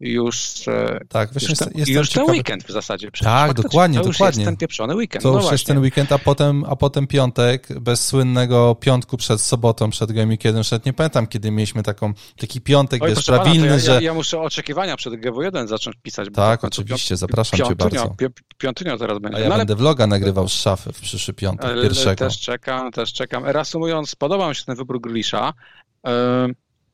[0.00, 3.10] już, e, tak, już, ten, już ten weekend w zasadzie.
[3.10, 3.32] Przecież.
[3.32, 4.26] Tak, dokładnie, to dokładnie.
[4.26, 5.22] już jest ten pieprzony weekend.
[5.22, 5.54] To no już właśnie.
[5.54, 10.58] jest ten weekend, a potem, a potem piątek, bez słynnego piątku przed sobotą, przed kiedy
[10.58, 13.92] już nie pamiętam, kiedy mieliśmy taką, taki piątek, Oj, wiesz, prawilny, ja, że...
[13.92, 16.28] Ja, ja, muszę oczekiwania przed GW1 zacząć pisać.
[16.34, 18.14] Tak, oczywiście, zapraszam cię bardzo.
[18.58, 19.38] Piątynio teraz będzie.
[19.38, 19.78] A ja no, będę ale...
[19.78, 22.24] vloga nagrywał z szafy w przyszły piątek, pierwszego.
[22.24, 23.44] Też czekam, też czekam.
[23.44, 25.52] Reasumując, podoba mi się ten wybór Glisza.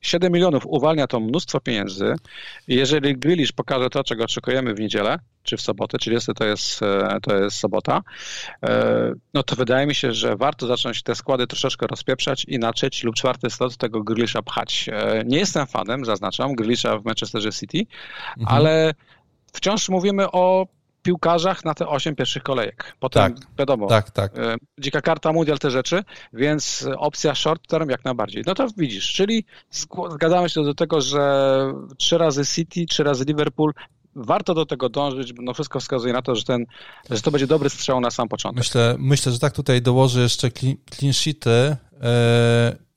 [0.05, 2.15] 7 milionów uwalnia to mnóstwo pieniędzy.
[2.69, 7.19] Jeżeli Grealish pokaże to, czego oczekujemy w niedzielę, czy w sobotę, 30 to jest, e,
[7.23, 8.03] to jest sobota,
[8.63, 12.73] e, no to wydaje mi się, że warto zacząć te składy troszeczkę rozpieprzać i na
[12.73, 14.91] trzeci lub czwarty slot tego Grealisha pchać.
[14.93, 17.79] E, nie jestem fanem, zaznaczam, Grealisha w Manchesterze City,
[18.39, 18.57] mhm.
[18.57, 18.95] ale
[19.53, 20.67] wciąż mówimy o
[21.05, 22.97] piłkarzach na te 8 pierwszych kolejek.
[23.01, 24.39] Potem tak, wiadomo, tak, tak.
[24.39, 28.43] E, dzika karta, mundial, te rzeczy, więc opcja short term jak najbardziej.
[28.47, 29.45] No to widzisz, czyli
[30.15, 33.73] zgadzamy się do tego, że trzy razy City, trzy razy Liverpool,
[34.17, 36.67] warto do tego dążyć, bo no wszystko wskazuje na to, że, ten,
[37.11, 38.59] że to będzie dobry strzał na sam początek.
[38.59, 40.51] Myślę, myślę że tak tutaj dołożę jeszcze
[40.91, 41.77] clean sheety,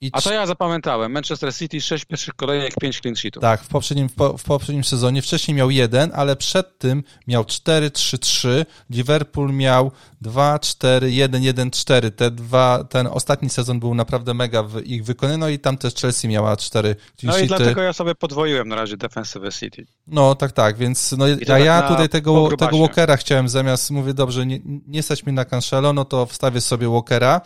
[0.00, 1.12] I A to ja zapamiętałem.
[1.12, 3.40] Manchester City 6 pierwszych kolejek, 5 clean sheetów.
[3.40, 4.08] Tak, w poprzednim,
[4.38, 5.22] w, poprzednim sezonie.
[5.22, 8.48] Wcześniej miał jeden, ale przed tym miał 4-3-3.
[8.90, 12.10] Liverpool miał 2-4-1-1-4.
[12.10, 15.94] Te dwa, ten ostatni sezon był naprawdę mega w ich wykonaniu, no i tam też
[15.94, 19.86] Chelsea miała 4 clean No i dlatego ja sobie podwoiłem na razie defensywę City.
[20.06, 24.46] No tak, tak, więc no, a ja tutaj tego, tego Walkera chciałem zamiast, mówię, dobrze,
[24.46, 27.40] nie, nie stać mi na Cancelo, no to wstawię sobie Walkera,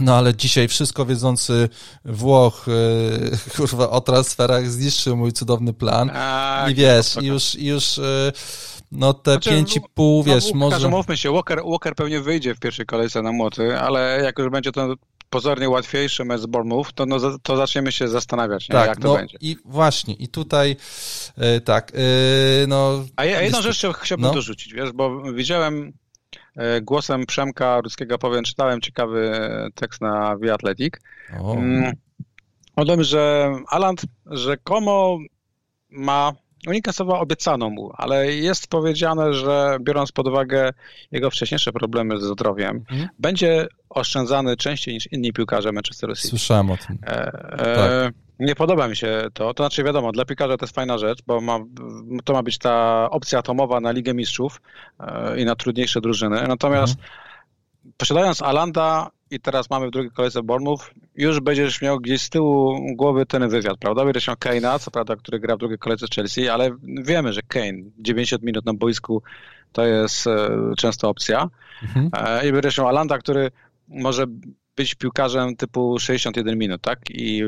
[0.00, 1.68] no ale dzisiaj wszystko wiedzący
[2.04, 6.10] Włoch, yy, kurwa, o transferach zniszczył mój cudowny plan.
[6.14, 8.32] A, I wiesz, i już, już yy,
[8.92, 10.88] no te znaczy, 5,5, no, wiesz, no, może...
[10.88, 14.72] Mówmy się, Walker, Walker pewnie wyjdzie w pierwszej kolejce na młoty, ale jak już będzie
[14.72, 14.94] to
[15.30, 18.72] pozornie łatwiejszy mecz z Bournemouth, to, no, to zaczniemy się zastanawiać, nie?
[18.72, 19.38] tak, jak to no, będzie.
[19.40, 20.76] I właśnie, i tutaj
[21.36, 21.92] yy, tak,
[22.68, 23.04] no...
[23.16, 24.34] A jedną rzecz chciałbym no.
[24.34, 25.92] dorzucić, wiesz, bo widziałem
[26.82, 29.32] głosem Przemka Ruskiego powiem, czytałem ciekawy
[29.74, 30.94] tekst na The Athletic.
[31.40, 31.54] O.
[31.54, 31.92] Mm,
[32.76, 35.18] o tym, że Aland rzekomo
[35.90, 36.32] ma
[36.66, 40.70] oni kasowa obiecano mu, ale jest powiedziane, że biorąc pod uwagę
[41.12, 43.08] jego wcześniejsze problemy ze zdrowiem, hmm.
[43.18, 46.28] będzie oszczędzany częściej niż inni piłkarze Manchester City.
[46.28, 46.98] Słyszałem o tym.
[47.06, 48.14] E, e, tak.
[48.40, 49.54] Nie podoba mi się to.
[49.54, 51.58] To znaczy, wiadomo, dla piłkarza to jest fajna rzecz, bo ma,
[52.24, 54.60] to ma być ta opcja atomowa na Ligę Mistrzów
[55.00, 56.48] e, i na trudniejsze drużyny.
[56.48, 57.12] Natomiast mhm.
[57.96, 62.80] posiadając Alanda i teraz mamy w drugiej kolejce Bournemouth, już będziesz miał gdzieś z tyłu
[62.94, 64.04] głowy ten wywiad, prawda?
[64.04, 67.78] Będziesz miał Kane'a, co prawda, który gra w drugiej kolejce Chelsea, ale wiemy, że Kane
[67.98, 69.22] 90 minut na boisku
[69.72, 71.48] to jest e, często opcja.
[71.82, 72.10] Mhm.
[72.12, 73.50] E, I będziesz miał Alanda, który
[73.88, 74.26] może
[74.76, 77.10] być piłkarzem typu 61 minut, tak?
[77.10, 77.42] I,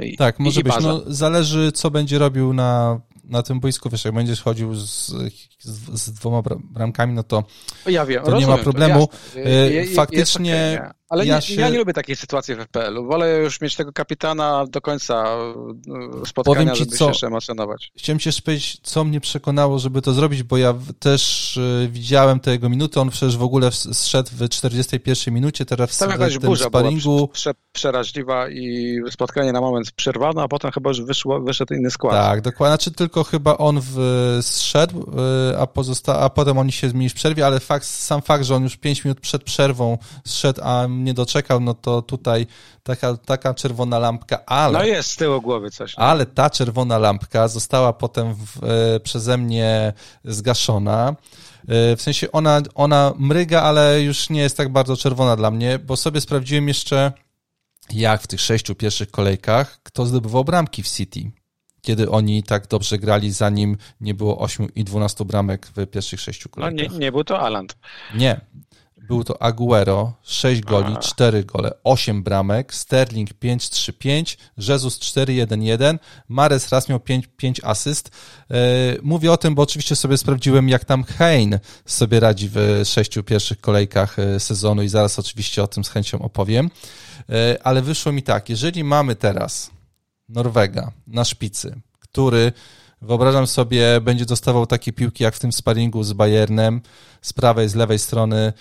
[0.00, 0.74] i tak, może i być.
[0.82, 3.90] No, zależy, co będzie robił na, na tym boisku.
[3.90, 5.06] Wiesz, jak będziesz chodził z,
[5.58, 7.44] z, z dwoma bramkami, no to,
[7.86, 9.06] ja wiem, to nie ma problemu.
[9.06, 10.82] To, e, Faktycznie...
[11.12, 11.54] Ale ja, nie, się...
[11.54, 13.06] ja nie lubię takiej sytuacji w FPL-u.
[13.06, 15.24] Wolę już mieć tego kapitana do końca
[16.22, 17.92] e, spotkania, żeby co, się jeszcze emocjonować.
[17.96, 22.40] Chciałem ci jeszcze powiedzieć, co mnie przekonało, żeby to zrobić, bo ja też y, widziałem
[22.40, 26.36] te jego minuty, on przecież w ogóle zszedł w 41 minucie, teraz w, Tam jakaś
[26.36, 27.16] w tym burza sparingu.
[27.16, 31.90] Była prze, przeraźliwa i spotkanie na moment przerwano, a potem chyba już wyszło, wyszedł inny
[31.90, 32.14] skład.
[32.14, 32.72] Tak, dokładnie.
[32.72, 35.00] Znaczy tylko chyba on w, zszedł,
[35.50, 38.54] y, a, pozosta- a potem oni się zmienili w przerwie, ale fakt, sam fakt, że
[38.54, 42.46] on już 5 minut przed przerwą zszedł, a nie doczekał, no to tutaj
[42.82, 44.78] taka, taka czerwona lampka, ale...
[44.78, 45.96] No jest z tyłu głowy coś.
[45.96, 46.04] No.
[46.04, 49.92] Ale ta czerwona lampka została potem w, e, przeze mnie
[50.24, 51.16] zgaszona.
[51.68, 55.78] E, w sensie ona, ona mryga, ale już nie jest tak bardzo czerwona dla mnie,
[55.78, 57.12] bo sobie sprawdziłem jeszcze,
[57.90, 61.32] jak w tych sześciu pierwszych kolejkach, kto zdobywał bramki w City
[61.82, 66.48] kiedy oni tak dobrze grali, zanim nie było 8 i 12 bramek w pierwszych sześciu
[66.48, 66.88] kolejkach.
[66.88, 67.76] No nie, nie był to Aland.
[68.14, 68.40] Nie.
[69.08, 76.88] Był to Aguero, 6 goli, 4 gole, 8 bramek, Sterling 5-3-5, Jezus 4-1-1, Mares raz
[76.88, 78.10] miał 5, 5 asyst.
[79.02, 83.60] Mówię o tym, bo oczywiście sobie sprawdziłem, jak tam Hein sobie radzi w sześciu pierwszych
[83.60, 86.70] kolejkach sezonu i zaraz oczywiście o tym z chęcią opowiem.
[87.64, 89.70] Ale wyszło mi tak, jeżeli mamy teraz
[90.28, 92.52] Norwega na szpicy, który
[93.02, 96.80] wyobrażam sobie będzie dostawał takie piłki jak w tym sparingu z Bayernem
[97.22, 98.52] z prawej, z lewej strony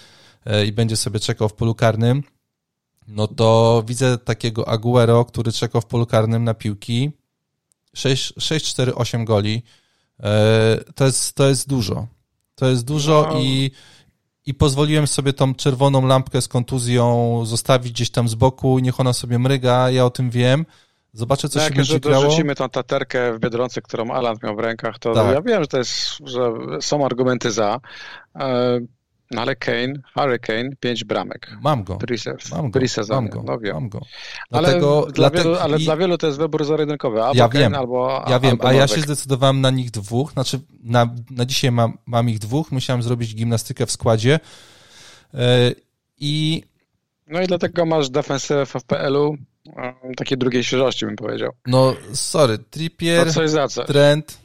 [0.67, 2.23] i będzie sobie czekał w polu karnym,
[3.08, 7.12] no to widzę takiego Aguero, który czekał w polu karnym na piłki
[7.93, 9.63] 6, 6 4, 8 goli.
[10.95, 12.08] To jest, to jest dużo.
[12.56, 13.39] To jest dużo no.
[13.39, 13.71] i,
[14.45, 19.13] i pozwoliłem sobie tą czerwoną lampkę z kontuzją zostawić gdzieś tam z boku, niech ona
[19.13, 20.65] sobie mryga, ja o tym wiem.
[21.13, 22.15] Zobaczę, co no, się będzie działo.
[22.15, 25.34] Jak dorzucimy tą taterkę w Biedronce, którą Alan miał w rękach, to tak.
[25.34, 25.93] ja wiem, że to jest,
[26.25, 26.51] że
[26.82, 27.80] są argumenty za,
[29.32, 31.52] no ale Kane, Harry Kane, pięć bramek.
[31.62, 31.98] Mam go.
[32.52, 32.80] Mam go.
[33.10, 33.44] Mam go.
[33.44, 33.74] No wiem.
[33.74, 34.02] Mam go.
[34.52, 35.84] Dlatego, ale, dla, wielu, ale i...
[35.84, 37.24] dla wielu to jest wybór zarydynkowy.
[37.24, 37.76] Albo ja Kane, wiem.
[37.76, 40.32] albo Ja wiem, albo a ja się zdecydowałem na nich dwóch.
[40.32, 42.72] Znaczy, na, na dzisiaj mam, mam ich dwóch.
[42.72, 44.39] Musiałem zrobić gimnastykę w składzie.
[45.34, 45.39] Yy,
[46.17, 46.63] I
[47.28, 49.38] no i dlatego masz defensywę w FPL-u
[50.17, 51.52] takiej drugiej świeżości, bym powiedział.
[51.67, 53.67] No, sorry, Trippier, no coś za.
[53.67, 54.40] Trent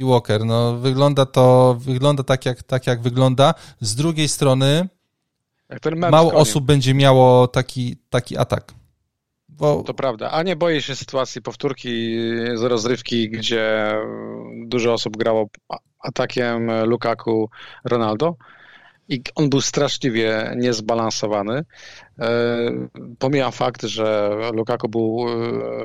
[0.00, 3.54] i Walker, no wygląda to, wygląda tak jak, tak jak wygląda.
[3.80, 4.88] Z drugiej strony
[6.10, 8.74] mało osób będzie miało taki, taki atak.
[9.48, 9.82] Bo...
[9.82, 12.16] To prawda, a nie boję się sytuacji powtórki
[12.54, 13.94] z rozrywki, gdzie
[14.66, 15.48] dużo osób grało
[15.98, 17.50] atakiem Lukaku
[17.84, 18.36] Ronaldo
[19.10, 21.64] i on był straszliwie niezbalansowany.
[23.18, 25.26] Pomijam fakt, że Lukaku był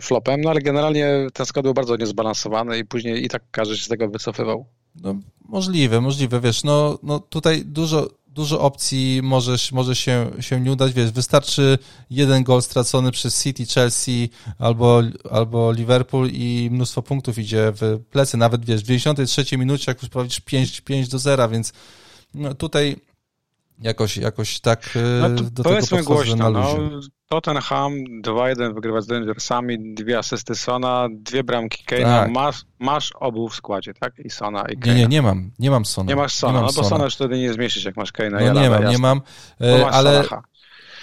[0.02, 3.84] flopem, no ale generalnie ten skład był bardzo niezbalansowany i później i tak każdy się
[3.84, 4.66] z tego wycofywał.
[5.02, 5.16] No,
[5.50, 10.94] możliwe, możliwe, wiesz, no, no tutaj dużo, dużo opcji może, może się, się nie udać,
[10.94, 11.78] wiesz, wystarczy
[12.10, 18.38] jeden gol stracony przez City, Chelsea albo, albo Liverpool i mnóstwo punktów idzie w plecy,
[18.38, 21.74] nawet, wiesz, w 93 minucie, jak już prowadzisz 5, 5 do 0, więc
[22.34, 22.96] no, tutaj
[23.80, 24.90] jakoś, jakoś tak
[25.22, 26.78] no to do powiedzmy tego głośno, na no,
[27.30, 32.32] Tottenham 2-1 wygrywa z Rangersami, dwie asysty Sona, dwie bramki Kane'a, tak.
[32.32, 34.14] masz, masz obu w składzie, tak?
[34.20, 34.88] I Sona i Kane'a.
[34.88, 36.10] Nie, nie, nie mam, nie mam Sona.
[36.10, 38.32] Nie masz Sona, nie mam no bo Sona już wtedy nie zmieścisz, jak masz Kane'a.
[38.32, 38.92] No ja nie mam, jasne.
[38.92, 39.22] nie mam,
[39.60, 40.24] Bo ale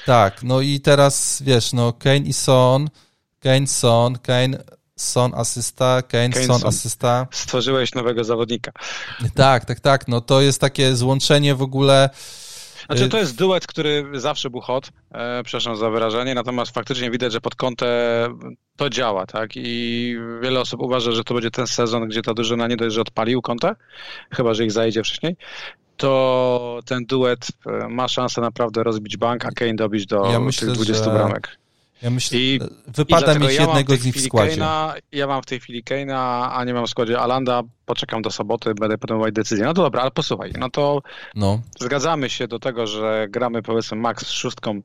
[0.07, 2.89] tak, no i teraz, wiesz, no Kane i Son,
[3.41, 4.65] Kane, Son, Kane,
[4.97, 6.69] Son asysta, Kane, Kane, Son Son.
[6.69, 7.27] asysta.
[7.31, 8.73] Stworzyłeś nowego zawodnika.
[9.35, 12.11] Tak, tak, tak, no to jest takie złączenie w ogóle
[12.87, 17.33] Znaczy to jest duet, który zawsze był hot, e, przepraszam za wyrażenie, natomiast faktycznie widać,
[17.33, 19.51] że pod kątem to działa, tak?
[19.55, 23.01] I wiele osób uważa, że to będzie ten sezon, gdzie ta drużyna nie dość, że
[23.01, 23.75] odpalił kontę,
[24.31, 25.37] chyba, że ich zajdzie wcześniej,
[25.97, 30.67] to ten duet e, ma szansę naprawdę rozbić bank, a Kane dobić do Ja myślę,
[30.69, 31.59] tych 20 że- bramek.
[32.03, 34.57] Ja myślę, I- wypada dlatego mieć ja jednego z nich w składzie.
[34.57, 37.63] Kane'a, ja mam w tej chwili Kane'a, a nie mam w składzie Alanda.
[37.93, 39.65] Poczekam do soboty, będę podejmować decyzję.
[39.65, 41.03] No to dobra, ale posłuchaj, no to
[41.35, 44.81] No, zgadzamy się do tego, że gramy powiedzmy max z szóstką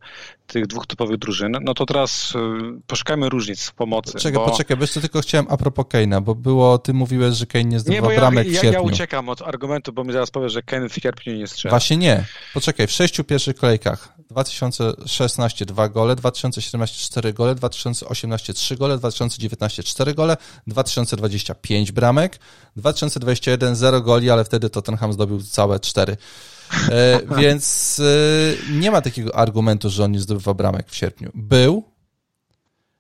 [0.47, 2.39] tych dwóch topowych drużyn, no to teraz y,
[2.87, 4.11] poszukajmy różnic w pomocy.
[4.19, 4.45] czekaj, bo...
[4.45, 7.69] poczekaj, wiesz co, tylko chciałem a propos Kane'a, bo było, ty mówiłeś, że Kane nie
[7.69, 8.79] Nie, zdobywa bo ja, bramek w ja, sierpniu.
[8.87, 11.71] ja uciekam od argumentu, bo mi zaraz powie, że Kane w sierpniu nie strzela.
[11.71, 12.25] Właśnie nie.
[12.53, 19.83] Poczekaj, w sześciu pierwszych kolejkach 2016 2 gole, 2017 4 gole, 2018 3 gole, 2019
[19.83, 22.39] 4 gole, 2020 5 bramek,
[23.05, 26.17] 2021 0 goli, ale wtedy Tottenham zdobył całe 4.
[26.89, 27.99] E, więc
[28.69, 31.31] e, nie ma takiego argumentu, że on nie zdobywa bramek w sierpniu.
[31.33, 31.83] Był,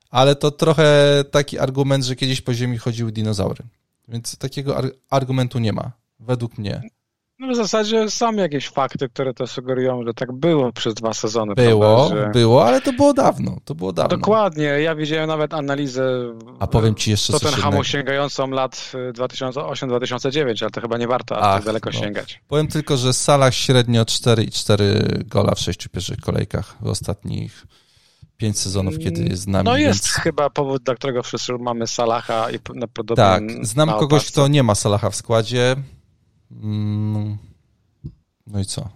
[0.09, 3.63] ale to trochę taki argument, że kiedyś po ziemi chodziły dinozaury.
[4.07, 6.81] Więc takiego ar- argumentu nie ma, według mnie.
[7.39, 11.55] No w zasadzie są jakieś fakty, które to sugerują, że tak było przez dwa sezony.
[11.55, 12.31] Było, prawda, że...
[12.31, 13.57] było, ale to było dawno.
[13.65, 14.17] To było dawno.
[14.17, 14.63] Dokładnie.
[14.63, 17.83] Ja widziałem nawet analizę A powiem ci jeszcze coś Tottenhamu innego.
[17.83, 21.99] sięgającą lat 2008-2009, ale to chyba nie warto aż Ach, tak daleko no.
[21.99, 22.41] sięgać.
[22.47, 24.83] Powiem tylko, że Salah średnio 4,4
[25.25, 27.67] gola w sześciu pierwszych kolejkach w ostatnich
[28.37, 29.65] pięć sezonów, kiedy jest z nami.
[29.65, 30.13] No jest więc...
[30.13, 34.47] chyba powód, dla którego wszyscy mamy Salaha i na podobnie Tak, znam na kogoś, kto
[34.47, 35.75] nie ma Salaha w składzie.
[36.51, 37.37] Mm,
[38.47, 38.89] No i co?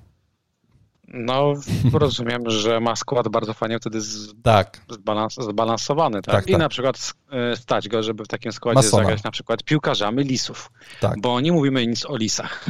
[1.14, 1.54] No
[1.94, 6.36] rozumiem, że ma skład bardzo fajnie wtedy z, Tak, zbalans, zbalansowany, tak?
[6.36, 6.60] Tak, I tak.
[6.62, 9.04] na przykład e, stać go, żeby w takim składzie Masona.
[9.04, 11.22] zagrać na przykład piłkarzami lisów, tak.
[11.22, 12.66] bo nie mówimy nic o lisach.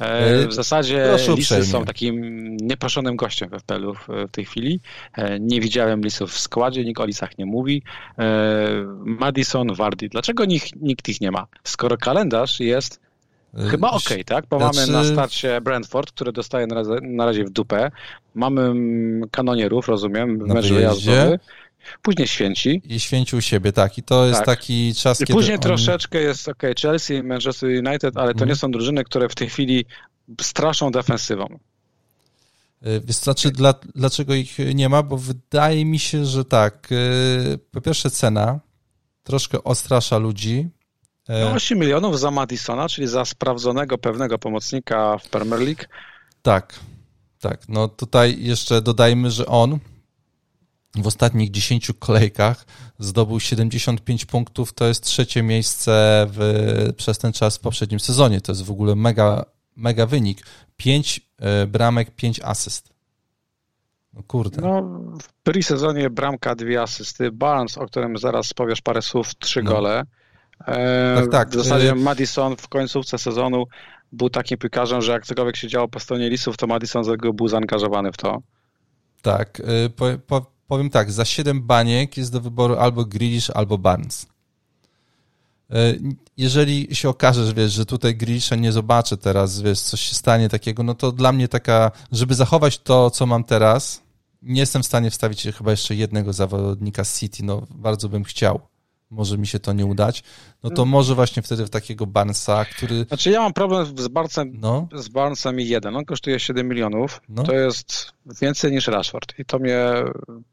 [0.00, 0.04] E,
[0.44, 1.64] E, W zasadzie proszę lisy uprzejmie.
[1.66, 2.16] są takim
[2.56, 4.80] nieproszonym gościem we FPL-u w, w tej chwili.
[5.40, 7.82] Nie widziałem lisów w składzie, nikt o lisach nie mówi.
[9.04, 10.08] Madison, Wardy.
[10.08, 11.46] Dlaczego nikt, nikt ich nie ma?
[11.64, 13.05] Skoro kalendarz jest
[13.70, 14.46] Chyba okej, tak?
[14.50, 17.90] Bo Znaczy- mamy na starcie Brentford, który dostaje na razie, na razie w dupę.
[18.34, 21.38] Mamy mm, kanonierów, rozumiem, Na mecz wyjeździe.
[22.02, 22.82] Później święci.
[22.84, 23.98] I święcił siebie, tak.
[23.98, 24.46] I to jest Tak.
[24.46, 25.62] taki czas, I kiedy później oni...
[25.62, 28.48] troszeczkę jest ok, Chelsea, Manchester United, ale to Mhm.
[28.48, 29.84] nie są drużyny, które w tej chwili
[30.40, 31.46] straszą defensywą.
[32.86, 35.02] Y, Wiesz, znaczy, dla, dlaczego ich nie ma?
[35.02, 36.88] Bo wydaje mi się, że tak.
[36.92, 38.60] y, Po pierwsze cena
[39.24, 40.68] troszkę ostrasza ludzi.
[41.28, 45.82] E, No 8 milionów za Madisona, czyli za sprawdzonego pewnego pomocnika w Premier League.
[46.42, 46.74] Tak,
[47.40, 47.68] tak.
[47.68, 49.78] No tutaj jeszcze dodajmy, że on
[50.94, 52.66] w ostatnich 10 kolejkach
[52.98, 54.72] zdobył 75 punktów.
[54.72, 58.40] To jest trzecie miejsce w, przez ten czas w poprzednim sezonie.
[58.40, 59.44] To jest w ogóle mega,
[59.76, 60.46] mega wynik.
[60.76, 61.20] 5
[61.68, 62.92] bramek, 5 asyst.
[64.12, 64.62] No kurde.
[64.62, 64.82] No,
[65.22, 67.32] w pre-sezonie bramka, dwie asysty.
[67.32, 69.70] Barnes, o którym zaraz powiesz parę słów, trzy No.
[69.70, 70.02] gole.
[70.60, 71.48] E, Tak, tak.
[71.50, 73.64] W zasadzie Y- Madison w końcówce sezonu
[74.12, 78.12] był takim piłkarzem, że jak cokolwiek się działo po stronie Lisów, to Madison był zaangażowany
[78.12, 78.42] w to.
[79.22, 83.78] Tak, y, po, po, powiem tak, za 7 baniek jest do wyboru albo Grealish, albo
[83.78, 84.26] Barnes.
[86.36, 90.48] Jeżeli się okaże, że wiesz, że tutaj Grealisha nie zobaczę teraz, wiesz, coś się stanie
[90.48, 94.02] takiego, no to dla mnie taka, żeby zachować to, co mam teraz,
[94.42, 98.60] nie jestem w stanie wstawić chyba jeszcze jednego zawodnika z City, no bardzo bym chciał.
[99.10, 100.22] Może mi się to nie udać.
[100.62, 104.52] No to może właśnie wtedy w takiego Barnesa, który, Znaczy ja mam problem z Barnesem,
[104.60, 105.96] no, z Barnesem i jeden.
[105.96, 107.20] On kosztuje 7 milionów.
[107.28, 107.42] No.
[107.42, 109.78] To jest więcej niż Rashford i to mnie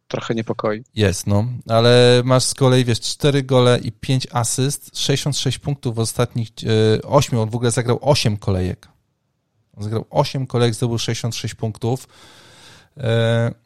[0.08, 0.84] trochę niepokoi.
[0.96, 6.00] Jest, no, ale masz z kolei, wiesz, 4 gole i 5 asyst, 66 punktów w
[6.00, 6.50] ostatnich
[6.98, 8.88] e, 8, on w ogóle zagrał 8 kolejek.
[9.78, 12.08] On zagrał 8 kolejek, zdobył 66 punktów.
[12.98, 13.63] E,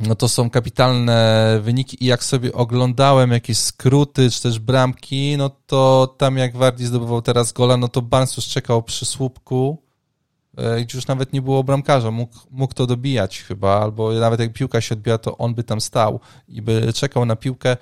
[0.00, 5.50] no to są kapitalne wyniki i jak sobie oglądałem jakieś skróty, czy też bramki, no
[5.66, 9.82] to tam jak Wardi zdobywał teraz gola, no to Barnes już czekał przy słupku,
[10.56, 14.52] e, gdzie już nawet nie było bramkarza, mógł, mógł to dobijać chyba, albo nawet jak
[14.52, 17.76] piłka się odbija, to on by tam stał i by czekał na piłkę,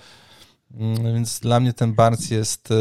[1.04, 2.74] więc dla mnie ten Barnes jest e,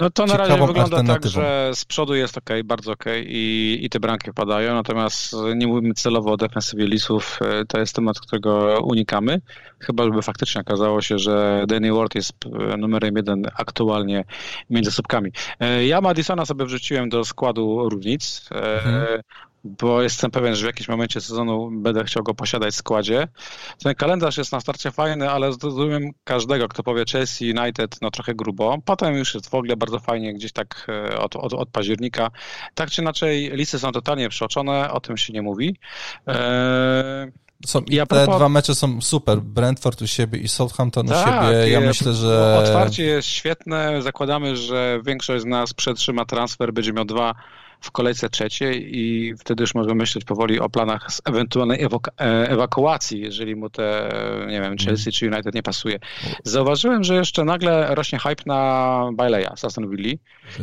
[0.00, 3.90] No to na razie wygląda tak, że z przodu jest ok, bardzo ok i, i
[3.90, 8.80] te bramki wpadają, natomiast nie mówimy celowo o defensywie Lisów, e, to jest temat, którego
[8.84, 9.40] unikamy,
[9.78, 12.34] chyba żeby faktycznie okazało się, że Danny Ward jest
[12.72, 14.24] e, numerem jeden aktualnie
[14.70, 15.30] między słupkami.
[15.86, 19.20] Ja Madisona sobie wrzuciłem do składu równic, e, Mhm.
[19.66, 23.28] Bo jestem pewien, że w jakimś momencie sezonu będę chciał go posiadać w składzie.
[23.82, 28.34] Ten kalendarz jest na starcie fajny, ale zrozumiem każdego, kto powie Chelsea, United, no trochę
[28.34, 28.78] grubo.
[28.84, 32.30] Potem już jest w ogóle bardzo fajnie, gdzieś tak e, od, od, od października.
[32.74, 35.76] Tak czy inaczej, listy są totalnie przeoczone, o tym się nie mówi.
[36.26, 37.32] Eee,
[37.66, 39.40] Są, I a te dwa mecze są super.
[39.40, 41.70] Brentford u siebie i Southampton u siebie.
[41.70, 42.56] Ja myślę, że...
[42.64, 44.02] Otwarcie jest świetne.
[44.02, 47.34] Zakładamy, że większość z nas przetrzyma transfer, będzie miał dwa
[47.80, 51.88] w kolejce trzeciej i wtedy już możemy myśleć powoli o planach z ewentualnej e,
[52.50, 54.08] ewakuacji, jeżeli mu te,
[54.48, 55.98] nie wiem, Chelsea czy United nie pasuje.
[56.44, 60.14] Zauważyłem, że jeszcze nagle rośnie hype na Baileya z Aston Villa.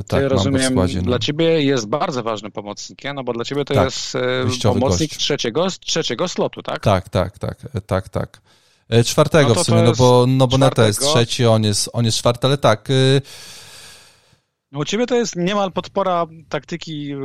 [0.08, 1.04] tak, w rozumiem, składzie, no.
[1.04, 5.10] dla ciebie jest bardzo ważnym pomocnikiem, no bo dla ciebie to Tak, jest e, pomocnik
[5.10, 5.20] gość.
[5.22, 6.80] trzeciego, trzeciego slotu, tak?
[6.80, 8.42] Tak, tak, tak, tak, tak.
[8.90, 12.06] E, Czwartego No w sumie, no bo, no bo Neta jest trzeci, on jest, on
[12.06, 13.22] jest czwarty, ale tak, y,
[14.76, 17.18] u ciebie to jest niemal podpora taktyki e,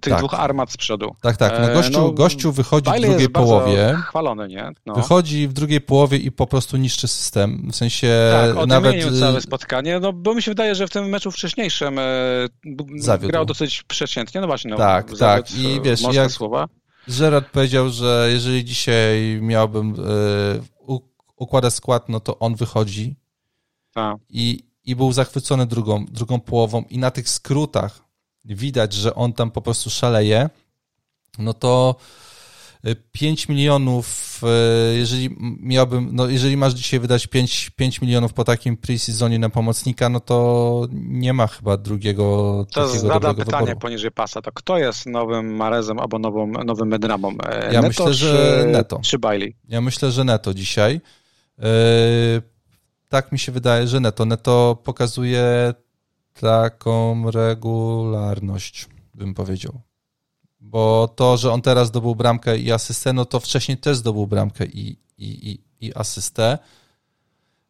[0.00, 0.18] tych Tak.
[0.18, 1.14] dwóch armat z przodu.
[1.22, 4.70] tak, tak, no E, gościu, no, gościu wychodzi w drugiej połowie, chwalony, nie?
[4.86, 4.94] No.
[4.94, 8.94] wychodzi w drugiej połowie i po prostu niszczy system, w sensie Tak, nawet...
[8.94, 12.02] y, całe spotkanie, no bo mi się wydaje, że w tym meczu wcześniejszym e,
[12.96, 13.30] Zawiódł.
[13.32, 15.54] grał dosyć przeciętnie, no właśnie, no, Tak, tak.
[15.54, 16.68] I e, wiesz, jak- słowa.
[17.18, 20.60] Gerard powiedział, że jeżeli dzisiaj miałbym y,
[21.36, 23.16] układać skład, no to on wychodzi
[24.30, 28.00] i, i był zachwycony drugą, drugą połową i na tych skrótach
[28.44, 30.50] widać, że on tam po prostu szaleje.
[31.38, 31.96] no to
[33.12, 34.40] 5 milionów,
[34.96, 40.08] jeżeli miałbym, no jeżeli masz dzisiaj wydać 5, 5 milionów po takim pre-seasonie na pomocnika,
[40.08, 43.78] no to nie ma chyba drugiego to zadam pytanie wyboru.
[43.78, 47.32] poniżej pasa, to kto jest nowym Marezem albo nową, nowym Medramą?
[47.72, 49.00] Ja Neto myślę, że czy, Neto.
[49.04, 49.56] Czy Bailey?
[49.68, 51.00] Ja myślę, że Neto dzisiaj.
[53.08, 54.24] Tak mi się wydaje, że Neto.
[54.24, 55.74] Neto pokazuje
[56.40, 59.80] taką regularność, bym powiedział.
[60.60, 64.66] Bo to, że on teraz zdobył bramkę i asystę, no to wcześniej też zdobył bramkę
[64.66, 66.58] i, i, i, i asystę.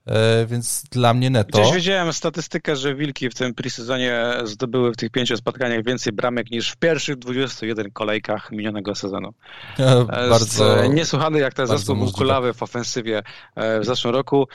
[0.08, 1.60] E, więc dla mnie neto.
[1.60, 6.50] Gdzieś widziałem statystykę, że Wilki w tym presezonie zdobyły w tych pięciu spotkaniach więcej bramek
[6.50, 9.34] niż w pierwszych 21 kolejkach minionego sezonu.
[9.78, 13.22] E, bardzo Niesłychany jak ten zespół był kulawy w ofensywie
[13.56, 14.48] w zeszłym roku.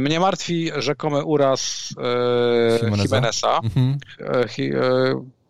[0.00, 1.88] Mnie martwi rzekomy uraz
[2.82, 3.16] Jimeneza.
[3.16, 3.60] Jimeneza.
[3.64, 3.98] Mhm.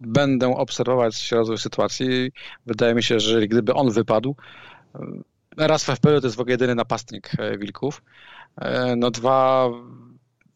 [0.01, 2.33] Będę obserwować rozwój sytuacji.
[2.67, 4.37] Wydaje mi się, że gdyby on wypadł,
[5.57, 8.03] raz w FPL to jest w ogóle jedyny napastnik Wilków.
[8.97, 9.69] No dwa,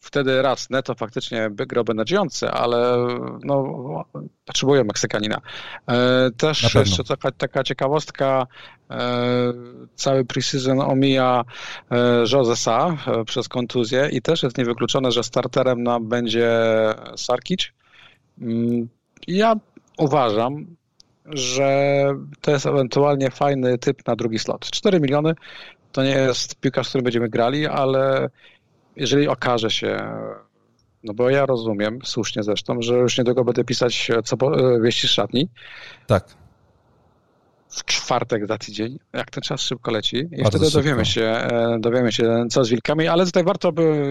[0.00, 2.96] wtedy raz neto faktycznie by grałby nadziejący, ale
[3.44, 3.64] no,
[4.44, 5.40] potrzebują Meksykanina.
[6.36, 8.46] Też jeszcze taka, taka ciekawostka,
[9.94, 11.44] cały preseason omija
[12.32, 12.96] Josesa
[13.26, 16.50] przez kontuzję i też jest niewykluczone, że starterem nam będzie
[17.16, 17.72] Sarkic.
[19.26, 19.54] Ja
[19.98, 20.66] uważam,
[21.24, 22.04] że
[22.40, 24.70] to jest ewentualnie fajny typ na drugi slot.
[24.70, 25.34] 4 miliony
[25.92, 28.30] to nie jest piłkarz, z którym będziemy grali, ale
[28.96, 29.98] jeżeli okaże się,
[31.04, 34.36] no bo ja rozumiem, słusznie zresztą, że już niedługo będę pisać co
[34.82, 35.48] wieści z szatni.
[36.06, 36.24] Tak.
[37.70, 41.48] W czwartek za tydzień, jak ten czas szybko leci i Bardzo wtedy dowiemy się,
[41.80, 44.02] dowiemy się, co z wilkami, ale tutaj warto by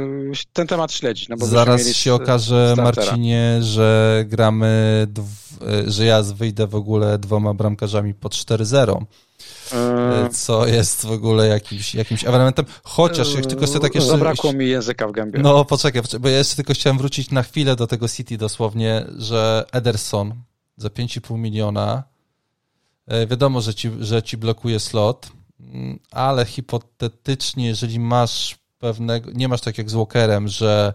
[0.53, 1.29] ten temat śledzić.
[1.29, 3.05] No bo Zaraz się okaże, startera.
[3.07, 5.07] Marcinie, że gramy,
[5.87, 9.01] że ja wyjdę w ogóle dwoma bramkarzami po 4-0
[10.31, 12.65] co jest w ogóle jakimś, jakimś elementem.
[12.83, 14.09] Chociaż jak tylko sobie tak jeszcze...
[14.09, 15.39] Zabrakło mi języka w gębie.
[15.39, 19.65] No poczekaj, bo ja jeszcze tylko chciałem wrócić na chwilę do tego City dosłownie, że
[19.71, 20.33] Ederson
[20.77, 22.03] za 5,5 miliona
[23.27, 25.27] wiadomo, że ci, że ci blokuje slot,
[25.59, 30.93] mm, ale hipotetycznie, jeżeli masz pewnego, nie masz tak jak z Walkerem, że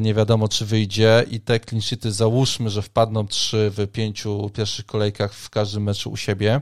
[0.00, 4.86] nie wiadomo, czy wyjdzie i te clean sheety załóżmy, że wpadną trzy w pięciu pierwszych
[4.86, 6.60] kolejkach w każdym meczu u siebie,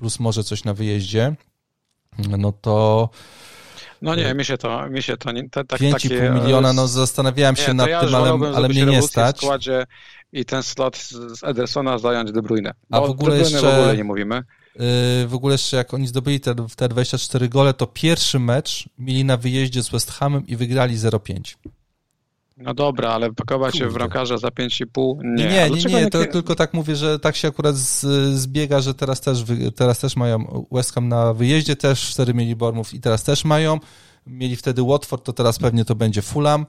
[0.00, 1.34] plus może coś na wyjeździe,
[2.38, 3.08] no to
[4.02, 7.68] no nie, mi się to, mi się to nie, tak, 5,5 miliona, no zastanawiałem się
[7.68, 9.36] nie, nad ja tym, ale, ale mnie nie stać.
[9.36, 9.86] W składzie
[10.32, 12.74] i ten slot z Edersona zająć De Bruyne.
[12.90, 14.34] A w ogóle jeszcze, w ogóle nie mówimy.
[14.34, 19.24] Yy, w ogóle jeszcze jak oni zdobyli te, te 24 gole, to pierwszy mecz mieli
[19.24, 21.56] na wyjeździe z West Hamem i wygrali 0-5.
[22.60, 25.16] No dobra, ale pakować się w bramkarza za 5,5?
[25.24, 28.04] Nie, nie, nie, nie, nie, to tylko tak mówię, że tak się akurat z,
[28.38, 29.44] zbiega, że teraz też,
[29.76, 33.78] teraz też mają West Ham na wyjeździe, też 4 mieli Bormów i teraz też mają.
[34.26, 36.66] Mieli wtedy Watford, to teraz pewnie to będzie Fulham,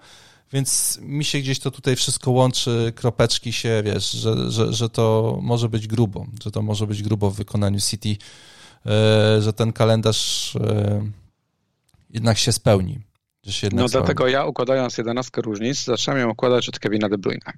[0.53, 5.37] więc mi się gdzieś to tutaj wszystko łączy, kropeczki się, wiesz, że, że, że to
[5.41, 8.17] może być grubo, że to może być grubo w wykonaniu City,
[8.85, 11.01] e, że ten kalendarz e,
[12.09, 13.10] jednak się spełni
[13.71, 17.53] no dlatego ja układając 11 różnic, zacząłem ją układać od Kevina De Bruyne.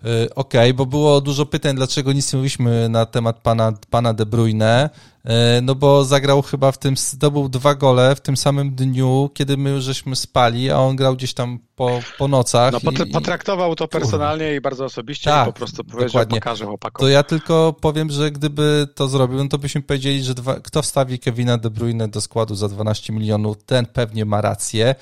[0.00, 4.26] Okej, okay, bo było dużo pytań, dlaczego nic nie mówiliśmy na temat pana, pana De
[4.26, 4.90] Bruyne.
[5.28, 9.56] E, no bo zagrał chyba w tym, zdobył dwa gole w tym samym dniu, kiedy
[9.56, 12.72] my już żeśmy spali, a on grał gdzieś tam po, po nocach.
[12.72, 16.40] No i, potraktował to personalnie i bardzo osobiście tak, i po prostu powiedział, dokładnie.
[16.40, 17.00] pokażę chłopakom.
[17.00, 20.82] To ja tylko powiem, że gdyby to zrobił, no to byśmy powiedzieli, że dwa, kto
[20.82, 24.94] wstawi Kevina De Bruyne do składu za 12 milionów, ten pewnie ma rację.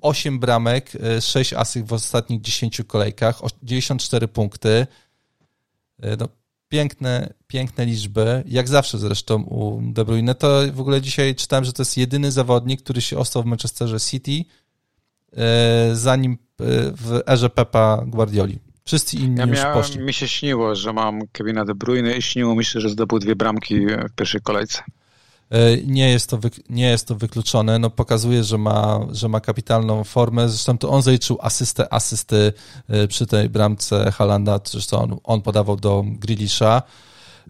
[0.00, 4.86] 8 bramek, 6 e, asyk w ostatnich 10 kolejkach, 94 punkty.
[6.02, 6.28] E, no,
[6.68, 10.34] piękne, piękne liczby, jak zawsze zresztą u De Bruyne.
[10.34, 14.00] To w ogóle dzisiaj czytałem, że to jest jedyny zawodnik, który się ostał w Manchesterze
[14.00, 14.44] City
[15.36, 16.38] e, zanim
[16.96, 18.58] w erze Pepa Guardioli.
[18.84, 20.00] Wszyscy inni ja już miałem, poszli.
[20.00, 23.36] Mi się śniło, że mam Kevina De Bruyne i śniło mi się, że zdobył dwie
[23.36, 24.82] bramki w pierwszej kolejce.
[25.50, 26.38] E, nie jest to,
[26.70, 27.78] nie jest to wykluczone.
[27.78, 30.48] No, pokazuje, że ma, że ma kapitalną formę.
[30.48, 32.52] Zresztą to on zaliczył asystę, asysty
[32.88, 34.60] e, przy tej bramce Halanda.
[34.64, 36.82] Zresztą on, on podawał do Grilisza.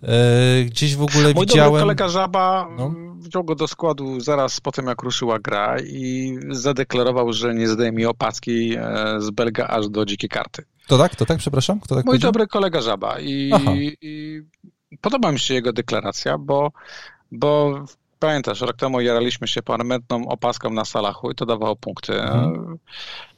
[0.02, 1.70] E, gdzieś w ogóle Mój widziałem...
[1.70, 2.94] Mój kolega Żaba no.
[3.18, 8.08] wziął go do składu zaraz po tym, jak ruszyła gra i zadeklarował, że nie zdejmie
[8.08, 8.76] opaski
[9.18, 10.64] z Belga aż do dzikiej karty.
[10.86, 11.16] To tak?
[11.16, 11.38] To tak?
[11.38, 11.80] Przepraszam?
[11.80, 12.32] Kto tak Mój powiedział?
[12.32, 13.52] dobry kolega Żaba i,
[14.00, 14.42] i
[15.00, 16.72] podoba mi się jego deklaracja, bo
[17.32, 17.84] bo
[18.18, 22.22] pamiętasz, rok temu jaraliśmy się permanentną opaską na Salachu i to dawało punkty.
[22.22, 22.78] Mhm.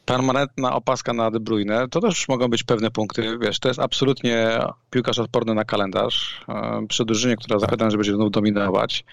[0.05, 3.39] permanentna opaska na De Bruyne, to też mogą być pewne punkty.
[3.39, 4.59] Wiesz, to jest absolutnie
[4.91, 6.45] piłkarz odporny na kalendarz.
[6.89, 9.05] Przy drużynie, która zakładam, że będzie znów dominować.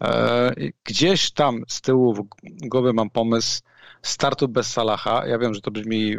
[0.00, 0.52] E,
[0.84, 2.22] gdzieś tam z tyłu w
[2.68, 3.62] głowie mam pomysł
[4.02, 5.26] startu bez Salaha.
[5.26, 6.16] Ja wiem, że to brzmi,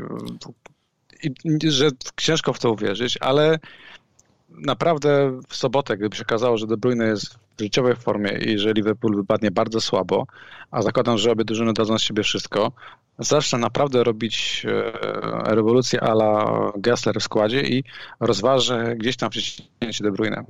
[1.67, 3.59] że ciężko w to uwierzyć, ale
[4.49, 9.15] naprawdę w sobotę, gdyby się okazało, że De Bruyne jest życiowej formie i że Liverpool
[9.15, 10.25] wypadnie bardzo słabo,
[10.71, 12.71] a zakładam, że obie drużyny dadzą z siebie wszystko,
[13.19, 17.83] zacznę naprawdę robić e, rewolucję ala Gessler w składzie i
[18.19, 20.43] rozważę gdzieś tam przyciśnięcie De Bruyne.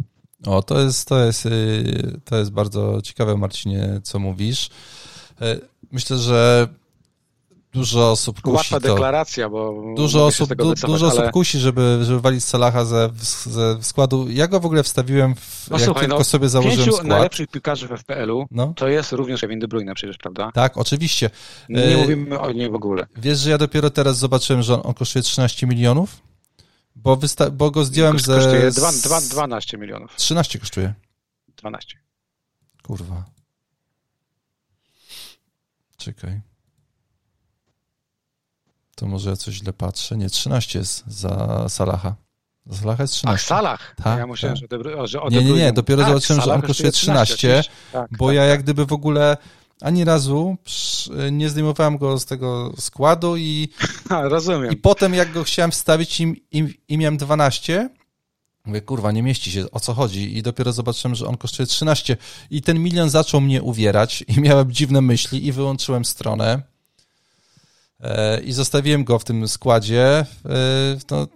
[0.46, 4.70] O, to jest, to jest, y, to jest bardzo ciekawe, Marcinie, co mówisz.
[5.42, 5.56] E,
[5.92, 6.68] myślę, że
[7.76, 11.22] dużo osób kusi Łatwa to, deklaracja, bo dużo osób, du, wycofać, dużo ale...
[11.22, 13.10] osób kusi, żeby, żeby walić Salaha ze,
[13.46, 14.28] ze składu.
[14.30, 17.08] Ja go w ogóle wstawiłem, w, no, jak słuchaj, tylko no, sobie założyłem skład.
[17.08, 18.74] najlepszych piłkarzy w FPL-u no.
[18.76, 20.52] to jest również Kevin De Bruyne przecież, prawda?
[20.54, 21.30] Tak, oczywiście.
[21.70, 21.98] Nie e...
[21.98, 23.08] mówimy o nim w ogóle.
[23.18, 26.22] Wiesz, że ja dopiero teraz zobaczyłem, że on, on kosztuje 13 milionów?
[26.96, 28.36] Bo, wysta- bo go zdjąłem ze...
[28.36, 30.16] Kosztuje 2, 2, 12 milionów.
[30.16, 30.94] 13 kosztuje.
[31.58, 31.98] 12.
[32.84, 33.24] Kurwa.
[35.98, 36.42] Czekaj.
[38.96, 40.18] To może ja coś źle patrzę.
[40.18, 42.16] Nie, 13 jest za Salaha.
[42.66, 43.36] Za Salaha jest 13.
[43.36, 43.96] Ach, Salah.
[43.96, 44.84] Tak, ja myślałem, tak.
[44.84, 45.74] że, że Nie, nie, nie.
[45.74, 48.64] Dopiero tak, zobaczyłem, Salah że on kosztuje 13, 13 tak, bo tak, ja jak tak.
[48.64, 49.38] gdyby w ogóle
[49.82, 50.58] ani razu
[51.32, 53.70] nie zdejmowałem go z tego składu i,
[54.10, 54.72] rozumiem.
[54.72, 57.90] i potem jak go chciałem wstawić i, i, i miałem 12,
[58.66, 60.38] mówię, kurwa, nie mieści się, o co chodzi?
[60.38, 62.18] I dopiero zobaczyłem, że on kosztuje 13
[62.50, 66.75] i ten milion zaczął mnie uwierać i miałem dziwne myśli i wyłączyłem stronę
[68.46, 70.06] i zostawiłem go w tym składzie.
[70.10, 70.26] E,
[71.12, 71.28] no,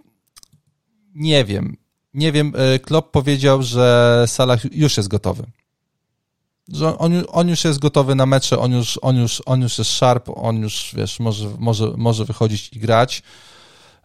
[1.14, 1.76] nie wiem.
[2.14, 5.46] Nie wiem, e, Klopp powiedział, że Salah już jest gotowy
[6.72, 9.90] że on, on już jest gotowy na mecze, on już, on już, on już jest
[9.90, 13.22] sharp, on już, wiesz, może, może, może wychodzić i grać.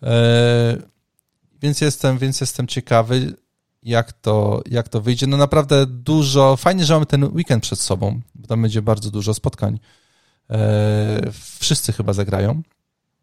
[0.03, 0.77] E,
[1.61, 3.33] więc jestem, więc jestem ciekawy,
[3.83, 5.27] jak to, jak to wyjdzie.
[5.27, 9.33] No naprawdę dużo, fajnie, że mamy ten weekend przed sobą, bo tam będzie bardzo dużo
[9.33, 9.79] spotkań.
[10.49, 12.61] E, wszyscy chyba zagrają.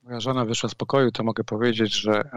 [0.04, 2.30] Moja żona wyszła z pokoju, to mogę powiedzieć, że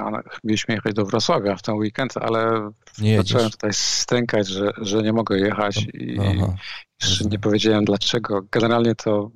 [0.44, 5.14] mieliśmy jechać do Wrocławia w ten weekend, ale nie zacząłem tutaj stękać, że, że nie
[5.14, 6.54] mogę jechać i Aha.
[7.02, 8.42] jeszcze nie powiedziałem dlaczego.
[8.52, 9.32] Generalnie to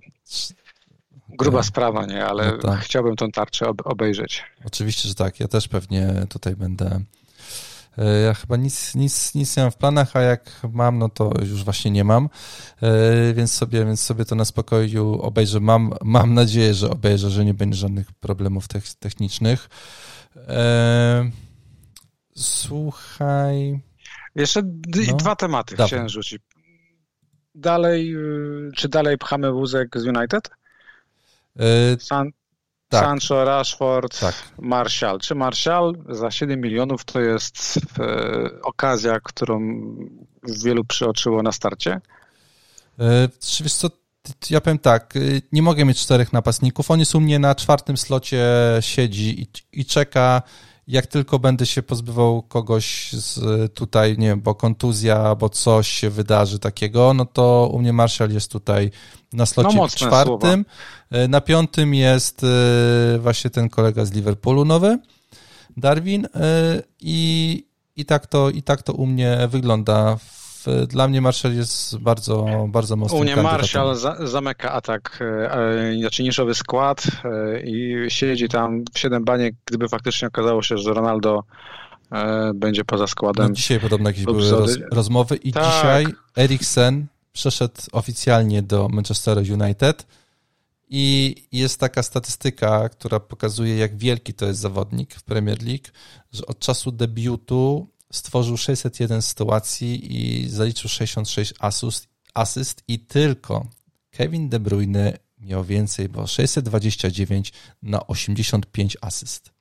[1.29, 2.79] gruba sprawa, nie, ale no tak.
[2.79, 4.43] chciałbym tą tarczę obejrzeć.
[4.65, 5.39] Oczywiście, że tak.
[5.39, 7.18] Ja też pewnie tutaj będę E,
[7.97, 11.63] ja chyba nic, nic, nic nie mam w planach, a jak mam, no to już
[11.63, 12.29] właśnie nie mam,
[12.81, 15.59] e, więc sobie, więc sobie to na spokoju obejrzę.
[15.59, 18.65] Mam, mam nadzieję, że obejrzę, że nie będzie żadnych problemów
[18.99, 19.69] technicznych.
[20.35, 21.31] E,
[22.35, 23.79] słuchaj.
[24.35, 24.61] Jeszcze
[25.07, 25.87] no, dwa tematy dawaj.
[25.87, 26.41] chciałem rzucić.
[27.55, 30.49] Dalej, y, czy dalej pchamy wózek z United?
[31.99, 32.31] San,
[32.89, 33.03] tak.
[33.03, 34.35] Sancho, Rashford, tak.
[34.59, 35.19] Martial.
[35.19, 39.59] Czy Martial za 7 milionów to jest e, okazja, którą
[40.63, 42.01] wielu przyoczyło na starcie?
[42.99, 43.29] E,
[43.61, 43.89] wiesz co,
[44.49, 45.19] ja powiem tak, e,
[45.51, 46.91] nie mogę mieć czterech napastników.
[46.91, 48.45] On jest u mnie na czwartym slocie,
[48.79, 49.47] siedzi i,
[49.81, 50.41] i czeka
[50.89, 53.39] jak tylko będę się pozbywał kogoś z
[53.73, 58.31] tutaj, nie wiem, bo kontuzja, bo coś się wydarzy takiego, no to u mnie Marshall
[58.31, 58.91] jest tutaj
[59.33, 60.65] na slocie no, czwartym.
[61.09, 61.27] Słowa.
[61.27, 64.99] Na piątym jest e, właśnie ten kolega z Liverpoolu nowy,
[65.77, 66.29] Darwin e,
[67.01, 67.65] i,
[67.95, 70.17] i, tak, to, i tak to u mnie wygląda
[70.87, 73.17] dla mnie Marshall jest bardzo, bardzo mocny.
[73.17, 78.99] U mnie Marshall za, zamyka atak, e, znaczy niszowy skład e, i siedzi tam w
[78.99, 81.43] 7 baniek, gdyby faktycznie okazało się, że Ronaldo
[82.11, 83.47] e, będzie poza składem.
[83.47, 85.63] No dzisiaj podobno jakieś były roz, rozmowy i tak.
[85.63, 86.07] dzisiaj
[86.37, 90.05] Eriksen przeszedł oficjalnie do Manchester United
[90.89, 95.87] i jest taka statystyka, która pokazuje, jak wielki to jest zawodnik w Premier League,
[96.31, 103.67] że od czasu debiutu stworzył 601 sytuacji i zaliczył 66 asyst, asyst i tylko
[104.11, 109.51] Kevin De Bruyne miał więcej, bo 629 na 85 asyst.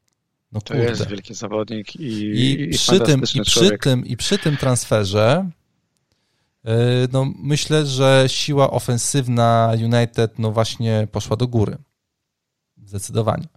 [0.52, 4.38] No to jest wielki zawodnik i, i, i przy tym i przy tym i przy
[4.38, 5.50] tym transferze
[6.64, 6.74] e,
[7.12, 11.76] no myślę, że siła ofensywna United no właśnie poszła do góry.
[12.84, 13.48] Zdecydowanie.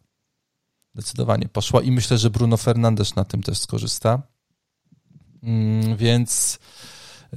[0.93, 4.21] Zdecydowanie poszła i myślę, że Bruno Fernandes na tym też skorzysta.
[5.43, 6.59] Mm, więc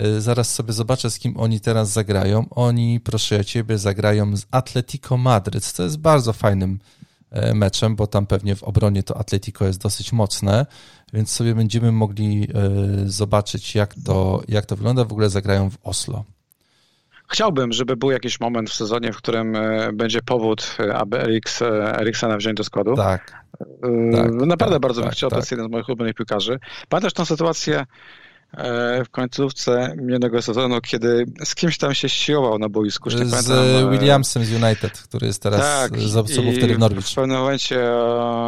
[0.03, 2.47] y, zaraz sobie zobaczę, z kim oni teraz zagrają.
[2.51, 6.79] Oni, proszę ja ciebie, zagrają z Atletico Madryt, co jest bardzo fajnym
[7.31, 10.67] e, meczem, bo tam pewnie w obronie to Atletico jest dosyć mocne,
[11.13, 15.05] więc sobie będziemy mogli e, zobaczyć, jak to, jak to wygląda.
[15.05, 16.25] W ogóle zagrają w Oslo.
[17.35, 19.57] Chciałbym, żeby był jakiś moment w sezonie, w którym
[19.93, 21.63] będzie powód, aby Eriks,
[22.01, 22.97] Eriksena wziąć do składu.
[22.97, 23.31] Tak.
[24.13, 25.37] tak Naprawdę tak, bardzo tak, bym chciał, tak.
[25.37, 26.59] to jest jeden z moich ulubionych piłkarzy.
[26.89, 27.87] Pamiętasz tą sytuację
[29.05, 33.11] w końcówce minionego sezonu, kiedy z kimś tam się siłował na boisku.
[33.11, 37.07] Z pamiętam, Williamsem z United, który jest teraz, tak, z, był wtedy w Norwich.
[37.07, 37.93] W pewnym momencie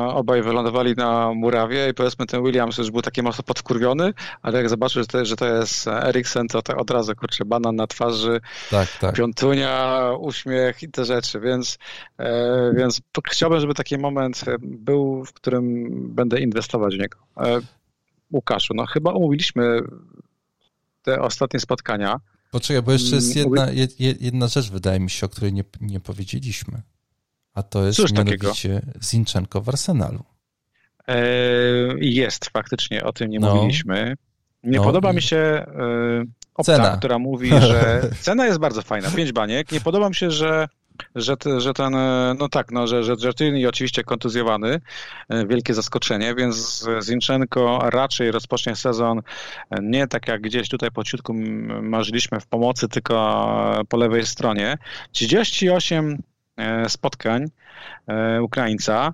[0.08, 4.68] obaj wylądowali na murawie i powiedzmy ten Williams już był taki mocno podkurwiony, ale jak
[4.68, 8.40] zobaczył, że to, że to jest Eriksen, to tak od razu, kurczę, banan na twarzy,
[8.70, 9.14] tak, tak.
[9.14, 11.78] piątunia, uśmiech i te rzeczy, więc,
[12.18, 13.00] e, więc
[13.30, 17.18] chciałbym, żeby taki moment był, w którym będę inwestować w niego.
[18.32, 19.80] Łukaszu, no chyba omówiliśmy
[21.02, 22.20] te ostatnie spotkania.
[22.50, 23.66] Poczekaj, bo jeszcze jest jedna,
[24.20, 26.82] jedna rzecz, wydaje mi się, o której nie, nie powiedzieliśmy.
[27.54, 28.98] A to jest Cóż mianowicie takiego?
[29.04, 30.24] Zinchenko w Arsenalu.
[31.08, 31.16] E,
[32.00, 33.54] jest, faktycznie, o tym nie No.
[33.54, 34.14] mówiliśmy.
[34.62, 35.64] Nie No podoba mi się e,
[36.54, 36.96] opta, Cena.
[36.96, 39.72] która mówi, że cena jest bardzo fajna, pięć baniek.
[39.72, 40.68] Nie podoba mi się, że
[41.14, 44.80] że, że ten, e, no tak, no, że, że, że Tyni oczywiście kontuzjowany,
[45.28, 49.22] e, wielkie zaskoczenie, więc Zinchenko raczej rozpocznie sezon e,
[49.82, 51.34] nie tak jak gdzieś tutaj po ciutku
[51.82, 54.78] marzyliśmy w pomocy, tylko po lewej stronie.
[55.12, 56.22] 38
[56.56, 57.44] e, spotkań
[58.42, 59.12] Ukraińca,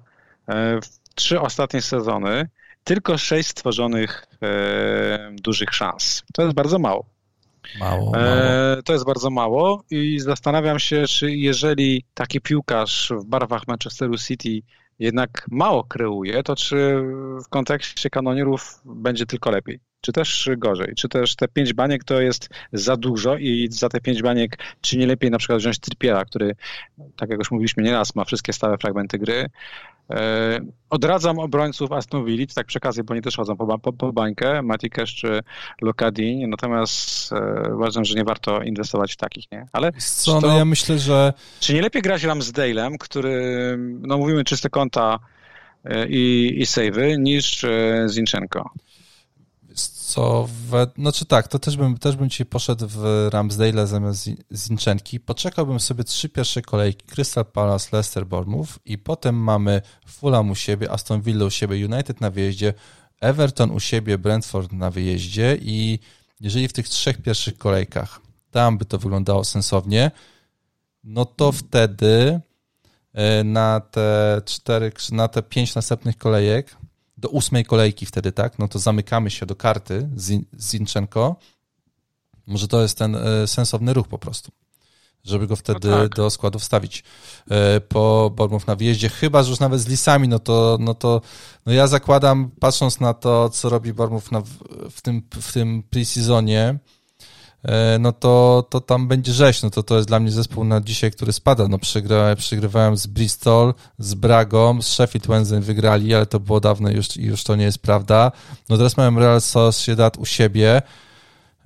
[0.82, 2.48] w trzy ostatnie sezony,
[2.84, 4.26] tylko sześć stworzonych
[5.32, 6.22] dużych szans.
[6.32, 7.11] To jest bardzo mało.
[7.80, 8.16] Mało, mało.
[8.16, 14.18] E, to jest bardzo mało i zastanawiam się, czy jeżeli taki piłkarz w barwach Manchesteru
[14.18, 14.62] City
[14.98, 17.02] jednak mało kreuje, to czy
[17.44, 19.80] w kontekście kanonierów będzie tylko lepiej?
[20.00, 20.94] Czy też gorzej?
[20.96, 24.98] Czy też te pięć baniek to jest za dużo i za te pięć baniek, czy
[24.98, 26.54] nie lepiej na przykład wziąć Trippiera, który,
[27.16, 29.46] tak jak już mówiliśmy nieraz, ma wszystkie stałe fragmenty gry,
[30.90, 34.62] Odradzam obrońców Aston Villa, tak przy okazji, bo oni też chodzą po, po, po bańkę,
[34.62, 35.40] Matikesz czy
[35.82, 39.66] Lokadin, natomiast e, uważam, że nie warto inwestować w takich, nie?
[39.72, 44.44] Ale Co, to- no ja myślę, że czy nie lepiej grać Ramsdale'em, który, no mówimy
[44.44, 45.18] czyste konta
[45.84, 48.70] e, i, i save'y, niż e, Zinchenko?
[49.74, 54.42] Co, we, znaczy tak, to też bym, też bym dzisiaj poszedł w Ramsdale'a zamiast Zin-
[54.54, 55.20] Zinchenki.
[55.20, 60.90] Poczekałbym sobie trzy pierwsze kolejki, Crystal Palace, Leicester, Bournemouth i potem mamy Fulham u siebie,
[60.90, 62.74] Aston Villa u siebie, United na wyjeździe,
[63.20, 65.98] Everton u siebie, Brentford na wyjeździe i
[66.40, 68.20] jeżeli w tych trzech pierwszych kolejkach
[68.52, 70.10] tam by to wyglądało sensownie,
[71.04, 72.40] no to wtedy
[73.12, 76.76] e, na te cztery, na te pięć następnych kolejek,
[77.22, 81.36] do ósmej kolejki wtedy, tak, no to zamykamy się do karty Zin- Zinchenko.
[82.46, 84.50] Może to jest ten e, sensowny ruch po prostu,
[85.24, 86.14] żeby go wtedy No tak.
[86.14, 87.04] do składu wstawić
[87.50, 91.20] e, po Bournemouth na wyjeździe, chyba, że już nawet z Lisami, no to, no to
[91.66, 94.42] no ja zakładam, patrząc na to, co robi Bournemouth na,
[94.90, 96.78] w tym, w tym pre-seasonie,
[97.98, 99.62] no to, to tam będzie rzeź.
[99.62, 101.68] No to to jest dla mnie zespół na dzisiaj, który spada.
[101.68, 106.90] No przegra, przegrywałem z Bristol, z Bragą, z Sheffield Wednesday wygrali, ale to było dawno
[106.90, 108.32] już, i już to nie jest prawda.
[108.68, 110.82] No teraz mają Real Sociedad u siebie.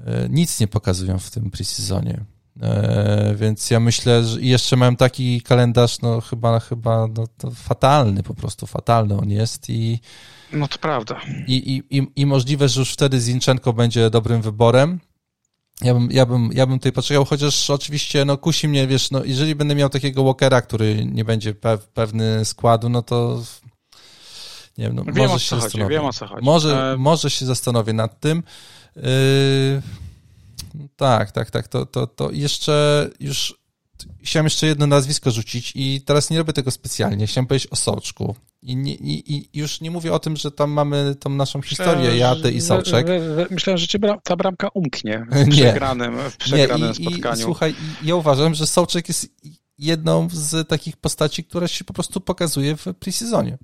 [0.06, 2.20] E, Nic nie pokazują w tym pre-seasonie.
[2.62, 8.22] E, Więc ja myślę, że jeszcze mają taki kalendarz, no chyba, chyba no, to fatalny,
[8.22, 10.00] po prostu fatalny on jest i,
[10.52, 11.20] No to prawda.
[11.46, 11.54] i,
[11.90, 15.00] i, i, i możliwe, że już wtedy Zinchenko będzie dobrym wyborem.
[15.80, 19.24] Ja bym, ja bym, ja bym tutaj poczekał, chociaż oczywiście, no kusi mnie, wiesz, no
[19.24, 23.42] jeżeli będę miał takiego Walkera, który nie będzie pew, pewny składu, no to
[24.78, 25.90] nie wiem, no, Wiem, może o się chodzi, zastanowię.
[25.96, 26.04] wiem.
[26.42, 28.42] Może, E, może się zastanowię nad tym.
[28.96, 29.02] Yy,
[30.96, 33.54] tak, tak, tak, to, to, to jeszcze już
[34.22, 37.26] chciałem jeszcze jedno nazwisko rzucić i teraz nie robię tego specjalnie.
[37.26, 38.34] Chciałem powiedzieć o Soczku.
[38.62, 42.16] I, nie, i, I już nie mówię o tym, że tam mamy tą naszą historię,
[42.16, 45.44] ja, ty i że- Myślałem, że cię ta bramka umknie Nie.
[45.44, 47.40] w przegranym, w przegranym i, spotkaniu.
[47.40, 49.28] I, słuchaj, ja uważam, że Sołczek jest
[49.78, 53.56] jedną z takich postaci, która się po prostu pokazuje w pre-seasonie.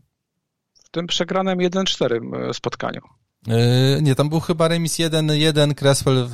[0.85, 3.01] w tym przegranym 1-4 spotkaniu.
[3.47, 6.29] Yy, nie, tam był chyba remis 1-1, Creswell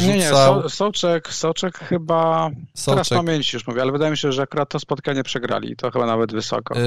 [0.00, 0.62] Nie, nie, wrzucał.
[0.62, 2.50] so, Soczek, Soczek chyba,
[2.84, 3.18] teraz Sołczek.
[3.18, 6.32] pamięci już mówię, ale wydaje mi się, że akurat to spotkanie przegrali, to chyba nawet
[6.32, 6.78] wysoko.
[6.78, 6.84] Yy,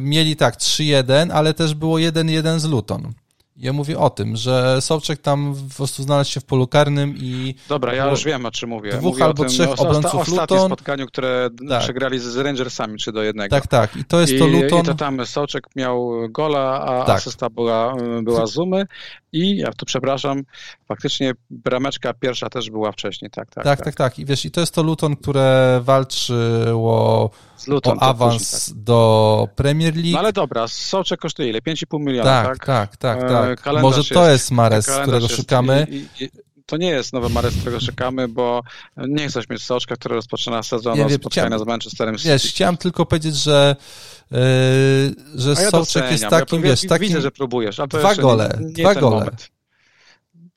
[0.00, 3.12] mieli tak 3-1, ale też było 1-1 z Luton.
[3.60, 7.54] Ja mówię o tym, że Sołczek tam po prostu znalazł się w polu karnym i
[7.68, 8.90] Dobra, ja już wiem, o czym mówię.
[8.90, 10.68] dwóch mówię albo o tym, trzech o, osta- obrońców ostatnim Luton.
[10.68, 11.82] spotkaniu, które Tak.
[11.82, 13.48] przegrali z, Rangersami 3 do 1.
[13.50, 13.96] tak, tak.
[13.96, 14.80] I to jest I, to Luton.
[14.80, 17.16] I to tam Soczek miał gola, a Tak.
[17.16, 18.86] asysta była, była Zumy
[19.32, 20.42] i ja tu przepraszam,
[20.88, 23.64] faktycznie brameczka pierwsza też była wcześniej, tak, tak.
[23.64, 24.18] Tak, tak, tak.
[24.18, 28.74] I wiesz, i to jest to Luton, które walczyło Z Luton o to awans później,
[28.76, 28.84] tak.
[28.84, 30.12] do Premier League.
[30.12, 31.60] No ale dobra, Soczek kosztuje ile?
[31.60, 32.66] 5,5 miliona, tak, tak?
[32.66, 33.50] tak, tak, tak.
[33.58, 33.82] E, tak.
[33.82, 35.86] Może to jest- jest Mares, którego jest- szukamy.
[35.90, 36.30] I, i,
[36.66, 38.62] to nie jest nowy Mares, którego czekamy, bo
[38.96, 42.28] nie chcesz mieć Soczka, który rozpoczyna sezon od spotkania z Manchesterem City.
[42.28, 43.76] Wiesz, chciałem tylko powiedzieć, że
[44.30, 44.38] yy,
[45.34, 47.08] że ja Soczek jest takim, ja, wiesz, takim...
[47.08, 47.80] Widzę, że próbujesz.
[47.88, 49.16] Dwa gole, dwa gole.
[49.16, 49.57] Moment.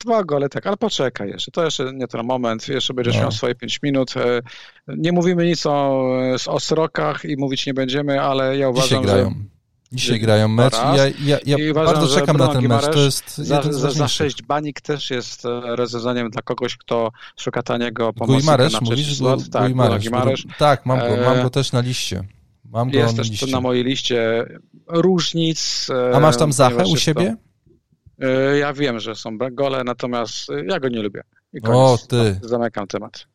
[0.04, 1.50] Dwa gole, tak, ale poczekaj jeszcze.
[1.50, 2.68] To jeszcze nie ten moment.
[2.68, 3.22] Jeszcze będziesz no.
[3.22, 4.16] miał swoje pięć minut.
[4.16, 4.40] E,
[4.88, 6.06] nie mówimy nic o,
[6.46, 9.30] o srokach i mówić nie będziemy, ale ja uważam, Dzisiaj grają.
[9.30, 9.52] że
[9.92, 12.84] Dzisiaj grają mecz i ja, ja, ja uważam, bardzo czekam na ten mecz.
[12.84, 17.62] To jest za, za, za sześć banik też jest e, rozwiązaniem dla kogoś, kto szuka
[17.62, 19.18] taniego pomocnika Guimaresz, na mówisz?
[19.18, 19.50] Slot.
[19.50, 20.46] Tak, Guimaresz.
[20.58, 22.24] Tak, mam go, mam go też na liście.
[22.64, 23.46] Mam go jest na też liście.
[23.46, 24.46] na mojej liście
[24.88, 25.88] różnic.
[26.14, 27.36] A masz tam Zachę u siebie?
[27.36, 27.51] To,
[28.60, 31.22] ja wiem, że są gole, natomiast ja go nie lubię.
[31.62, 32.40] O, ty.
[32.42, 33.26] Zamykam temat.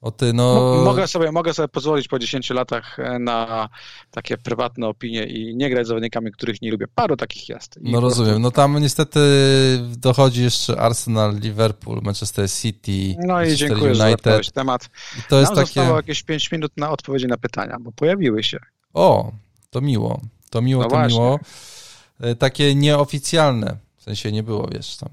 [0.00, 0.76] O ty, no...
[0.84, 3.68] Mogę sobie, mogę sobie pozwolić po 10 latach e, na
[4.10, 6.86] takie prywatne opinie i nie grać z zawodnikami, których nie lubię.
[6.94, 7.78] Paru takich jest.
[7.82, 8.30] I no rozumiem.
[8.30, 8.42] Prostu...
[8.42, 9.20] No tam niestety
[9.96, 14.44] dochodzi jeszcze Arsenal, Liverpool, Manchester City, No i Manchester dziękuję, United.
[14.44, 14.90] że temat.
[15.18, 15.74] I to jest Nam takie...
[15.74, 18.58] zostało jakieś 5 minut na odpowiedzi na pytania, bo pojawiły się.
[18.94, 19.32] O,
[19.70, 20.20] to miło.
[20.50, 21.18] To miło, no to właśnie.
[21.18, 21.40] miło.
[22.20, 23.76] E, takie nieoficjalne.
[24.08, 25.08] Sensie nie było, wiesz, tam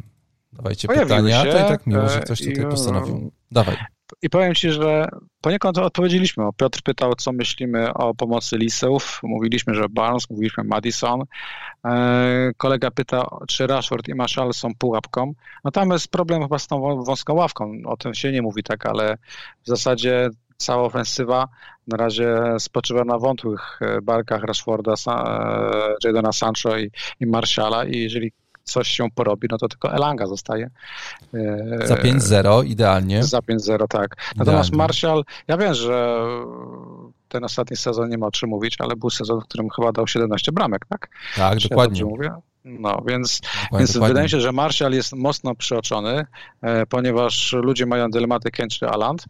[0.54, 3.32] dawajcie Pojawiły pytania, się, to i tak miło, że ktoś i, tutaj postanowił.
[3.52, 3.78] Dawaj.
[4.22, 5.10] I powiem Ci, że
[5.41, 6.43] poniekąd odpowiedzieliśmy.
[6.58, 9.20] Piotr pytał, co myślimy o pomocy Lisów.
[9.24, 11.24] Mówiliśmy, że Barnes, mówiliśmy Madison.
[11.86, 15.34] E, kolega pyta, czy Rashford i Marshall są pułapką.
[15.64, 17.74] No tam jest problem chyba z tą wąską ławką.
[17.86, 19.18] O tym się nie mówi tak, ale
[19.64, 21.48] w zasadzie cała ofensywa
[21.88, 28.32] na razie spoczywa na wątłych barkach Rashforda, e, Jadona Sancho i, i Marshalla i jeżeli
[28.66, 30.70] coś się porobi, no to tylko Elanga zostaje.
[31.86, 33.24] Za 5-0 idealnie.
[33.24, 34.16] Za 5-0, tak.
[34.36, 34.78] Natomiast idealnie.
[34.78, 36.18] Martial, ja wiem, że
[37.30, 40.07] ten ostatni sezon nie ma o czym mówić, ale był sezon, w którym chyba dał
[40.07, 41.09] 17 bramek, tak?
[41.36, 41.99] Tak, Czy dokładnie.
[41.99, 42.32] Ja mówię?
[42.66, 44.07] No, więc, dokładnie, więc dokładnie.
[44.07, 46.26] wydaje mi się, że Martial jest mocno przyoczony,
[46.61, 49.26] e, ponieważ ludzie mają dylematy Kane czy Aland,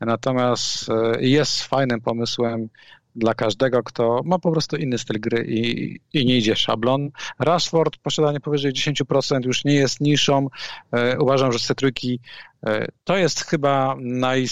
[0.00, 2.68] natomiast e, jest fajnym pomysłem
[3.16, 7.10] dla każdego, kto ma po prostu inny styl gry i, i nie idzie szablon.
[7.38, 10.48] Rashford, posiadanie powyżej 10% już nie jest niszą.
[10.92, 12.20] E, uważam, że trójki
[12.66, 14.46] e, to jest chyba naj,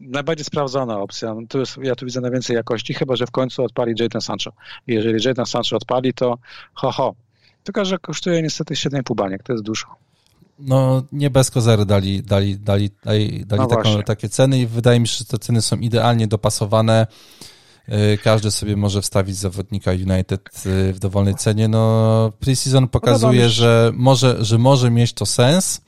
[0.00, 1.34] najbardziej sprawdzona opcja.
[1.48, 4.52] Tu jest, ja tu widzę najwięcej jakości, chyba że w końcu odpali Jadon Sancho.
[4.86, 6.38] Jeżeli Jadon Sancho odpali, to
[6.74, 7.14] ho, ho.
[7.64, 9.86] Tylko, że kosztuje niestety 7,5 baniek, to jest dużo.
[10.58, 15.00] No, nie bez kozery dali, dali, dali, dali, dali No taką, takie ceny i wydaje
[15.00, 17.06] mi się, że te ceny są idealnie dopasowane.
[17.88, 21.68] Y, Każdy sobie może wstawić zawodnika United y, w dowolnej cenie.
[21.68, 25.80] No, preseason pokazuje, że może, że może mieć to sens.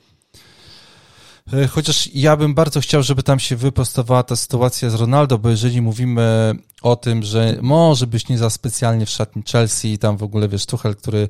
[1.53, 5.49] Y, Chociaż ja bym bardzo chciał, żeby tam się wyprostowała ta sytuacja z Ronaldo, bo
[5.49, 10.17] jeżeli mówimy o tym, że może być nie za specjalnie w szatni Chelsea i tam
[10.17, 11.27] w ogóle wiesz, Tuchel, który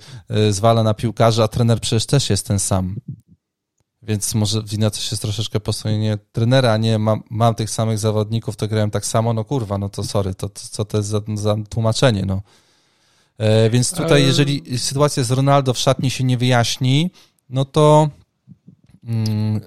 [0.50, 2.96] zwala na piłkarza, a trener przecież też jest ten sam.
[4.08, 8.00] Więc może wina też jest troszeczkę po stronie trenera, a nie mam, mam tych samych
[8.00, 11.10] zawodników, to grałem tak samo, no kurwa, no to sorry, to, to co to jest
[11.10, 12.42] za, za tłumaczenie, no.
[13.38, 17.12] E, więc tutaj, jeżeli sytuacja z Ronaldo w szatni się nie wyjaśni,
[17.50, 18.10] no to
[19.04, 19.62] mm,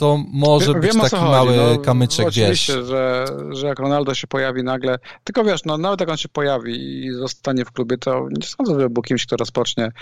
[0.00, 2.86] to może Wiem, być co taki mały no, kamyczek, Oczywiście, wiesz.
[2.86, 7.04] że, że jak Ronaldo się pojawi nagle, tylko wiesz, no nawet jak on się pojawi
[7.06, 9.92] i zostanie w klubie, to nie sądzę, żeby był kimś, kto rozpocznie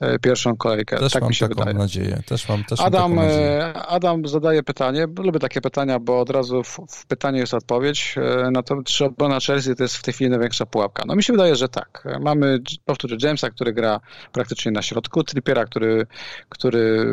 [0.00, 0.98] e, pierwszą kolejkę.
[0.98, 1.78] Też tak mam mi się taką wydaje.
[1.78, 6.30] nadzieję, też mam, też Adam, mam e, Adam zadaje pytanie, lubię takie pytania, bo od
[6.30, 8.14] razu w, w pytaniu jest odpowiedź.
[8.46, 11.02] E, Na to, czy obrona Chelsea to jest w tej chwili największa pułapka?
[11.06, 12.04] No mi się wydaje, że tak.
[12.20, 14.00] Mamy, powtórzę, Jamesa, który gra
[14.32, 16.06] praktycznie na środku, Trippiera, który,
[16.48, 17.06] który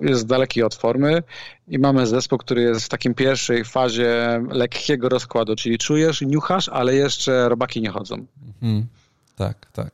[0.00, 1.05] jest daleki od formy
[1.68, 6.94] i mamy zespół, który jest w takim pierwszej fazie lekkiego rozkładu, czyli czujesz, niuchasz, ale
[6.94, 8.26] jeszcze robaki nie chodzą.
[8.62, 8.86] Mhm.
[9.36, 9.90] Tak, tak.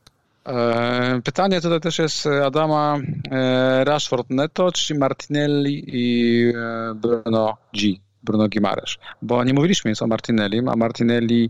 [0.47, 2.97] E, Pytanie tutaj też jest Adama
[3.31, 7.93] e, Rashford Neto, czy Martinelli i e, Bruno G.
[8.23, 8.95] Bruno Gimares.
[9.21, 11.49] Bo nie mówiliśmy nic o Martinellim, a Martinelli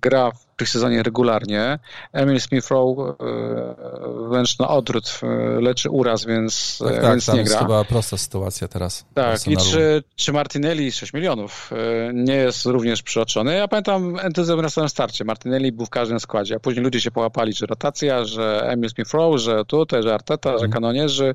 [0.00, 1.78] gra w sezonie regularnie.
[2.12, 5.26] Emil Smith-Rowe e, wręcz na odwrót e,
[5.60, 7.62] leczy uraz, więc, Tak, e, tak, więc tam nie jest gra.
[7.62, 9.04] chyba prosta sytuacja teraz.
[9.14, 11.70] Tak, i czy, czy Martinelli 6 milionów
[12.14, 13.54] nie jest również przyoczony?
[13.54, 15.24] Ja pamiętam entuzjazm na samym starcie.
[15.24, 19.38] Martinelli był w każdym składzie, a później ludzie się połapali, że rotacja, że Emil Smith-Rowe,
[19.38, 20.72] że tutaj, że Arteta, że Mhm.
[20.72, 21.34] kanonierzy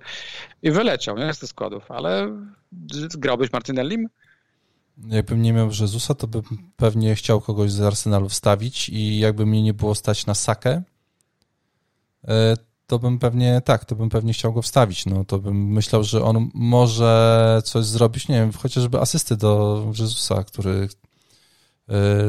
[0.64, 2.32] i wyleciał nie, z tych składów, ale
[3.18, 4.08] grałbyś Martinellim?
[5.06, 6.44] Jakbym nie miał Jezusa, to bym
[6.76, 10.82] pewnie chciał kogoś z Arsenalu wstawić i jakby mnie nie było stać na Sakę,
[12.28, 15.06] e, to bym pewnie, tak, to bym pewnie chciał go wstawić.
[15.06, 20.44] No, to bym myślał, że on może coś zrobić, nie wiem, chociażby asysty do Jezusa,
[20.44, 20.90] który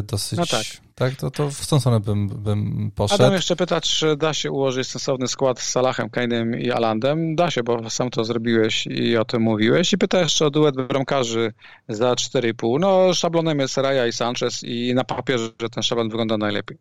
[0.02, 0.38] dosyć...
[0.38, 0.66] No tak.
[0.98, 3.22] Tak, to, to w tą stronę bym, bym poszedł.
[3.22, 7.36] Adam jeszcze pyta, czy da się ułożyć sensowny skład z Salahem, Kane'em i Alandem.
[7.36, 9.92] Da się, bo sam to zrobiłeś i o tym mówiłeś.
[9.92, 11.52] I pyta jeszcze o duet bramkarzy
[11.88, 12.80] za 4,5.
[12.80, 16.78] No, szablonem jest Raja i Sanchez i na papierze ten szablon wygląda najlepiej.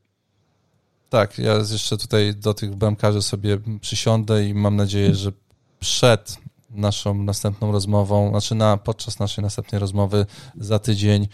[1.09, 5.31] Tak, ja jeszcze tutaj do tych bramkarzy sobie przysiądę i mam nadzieję, że
[5.79, 6.37] przed
[6.69, 10.25] naszą następną rozmową, znaczy na, podczas naszej następnej rozmowy
[10.55, 11.27] za tydzień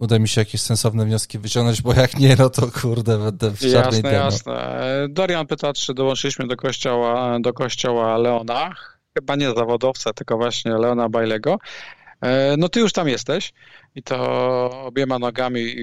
[0.00, 3.60] uda mi się jakieś sensowne wnioski wyciągnąć, bo jak nie, no to kurde, będę w
[3.60, 4.24] czarnej Jasne, demo.
[4.24, 4.86] jasne.
[5.08, 8.74] Dorian pyta, czy dołączyliśmy do kościoła, do kościoła Leona.
[9.14, 11.58] Chyba nie zawodowca, tylko właśnie Leona Bajlego.
[12.20, 13.52] E, no ty już tam jesteś
[13.94, 14.16] i to
[14.84, 15.74] obiema nogami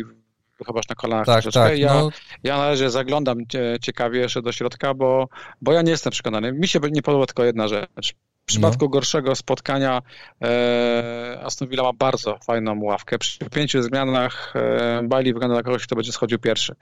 [0.65, 1.69] chybaż na kolanach tak, troszeczkę.
[1.69, 2.09] Tak, ja, no.
[2.43, 3.37] ja na razie zaglądam
[3.81, 5.27] ciekawie jeszcze do środka, bo,
[5.61, 6.53] bo ja nie jestem przekonany.
[6.53, 8.13] Mi się nie podoba tylko jedna rzecz.
[8.51, 8.89] W przypadku no.
[8.89, 10.01] gorszego spotkania
[10.41, 13.17] e, Aston Villa ma bardzo fajną ławkę.
[13.19, 16.75] Przy pięciu zmianach e, Bailey wygląda na kogoś, kto będzie schodził pierwszy.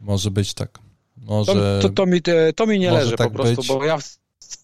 [0.00, 0.78] Może być tak.
[1.16, 1.80] Może...
[1.82, 2.20] To, to, to mi,
[2.56, 3.68] to mi nie leży tak po prostu, być.
[3.68, 3.98] bo ja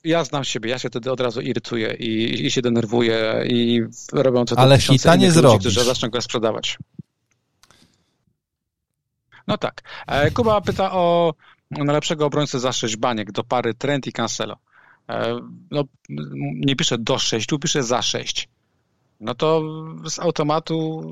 [0.04, 4.44] ja znam siebie, ja się wtedy od razu irytuję i, i się denerwuję i robią
[4.44, 5.60] to Ale hita nie zrobisz.
[5.60, 6.78] którzy zaczną go sprzedawać.
[9.46, 9.82] No tak.
[10.06, 11.34] E, Kuba pyta o
[11.70, 14.56] najlepszego obrońcę za 6 baniek do pary Trent i Cancelo.
[15.08, 15.40] E,
[15.70, 15.84] no,
[16.54, 18.48] nie pisze do 6, tu pisze za 6.
[19.20, 19.62] No to
[20.10, 21.02] z automatu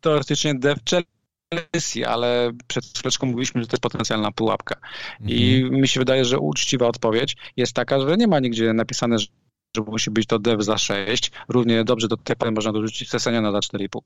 [0.00, 4.76] teoretycznie dev Chelsea, ale przed chwileczką mówiliśmy, że to jest potencjalna pułapka.
[5.26, 5.80] I mhm.
[5.80, 9.26] mi się wydaje, że uczciwa odpowiedź jest taka, że nie ma nigdzie napisane, że
[9.86, 11.30] musi być to dev za 6.
[11.48, 14.00] Równie dobrze do pory można dorzucić Seseniona za 4,5.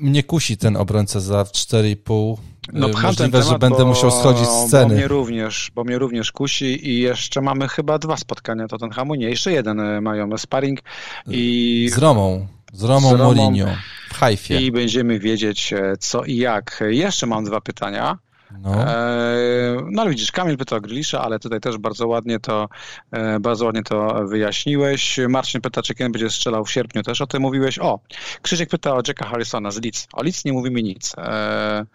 [0.00, 2.36] Mnie kusi ten obrońca za 4,5.
[2.72, 4.88] No, Możliwe, temat, że będę bo, musiał schodzić z sceny.
[4.88, 9.30] Bo mnie, również, bo mnie również kusi i jeszcze mamy chyba dwa spotkania Tottenhamu, nie,
[9.30, 10.80] jeszcze jeden e, mają sparring
[11.26, 11.90] i...
[11.94, 13.66] Z Romą, z Romą, z Romą Mourinho
[14.10, 14.60] w Hajfie.
[14.60, 16.84] I będziemy wiedzieć e, co i jak.
[16.88, 18.18] Jeszcze mam dwa pytania.
[18.58, 18.74] No.
[18.74, 22.68] E, no ale widzisz, Kamil pyta o Grylisza, ale tutaj też bardzo ładnie to
[23.10, 25.18] e, bardzo ładnie to wyjaśniłeś.
[25.28, 27.78] Marcin pyta, czy kiedy będzie strzelał w sierpniu, też o tym mówiłeś.
[27.78, 28.00] O,
[28.42, 30.06] Krzysiek pyta o Jacka Harrisona z Leeds.
[30.12, 31.12] O Leeds nie mówimy nic.
[31.18, 31.86] E,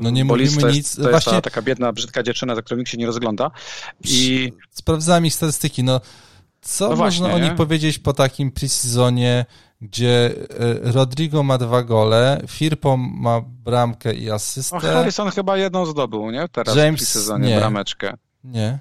[0.00, 0.76] no nie mówimy to nic.
[0.76, 1.32] Jest, to Właśnie...
[1.32, 3.50] jest ta, taka biedna, brzydka dziewczyna, za którą nikt się nie rozgląda.
[4.04, 4.52] I...
[4.70, 6.00] Sprawdzałem ich statystyki, no
[6.60, 9.44] co no można właśnie, o nich powiedzieć po takim pre-sezonie
[9.80, 10.34] gdzie
[10.86, 14.76] e, Rodrigo ma dwa gole, Firpo ma bramkę i asystę.
[14.76, 16.48] O, Harrison chyba jedną zdobył, nie?
[16.48, 17.58] Teraz James, w sezonie nie.
[17.58, 18.14] brameczkę.
[18.44, 18.78] Nie.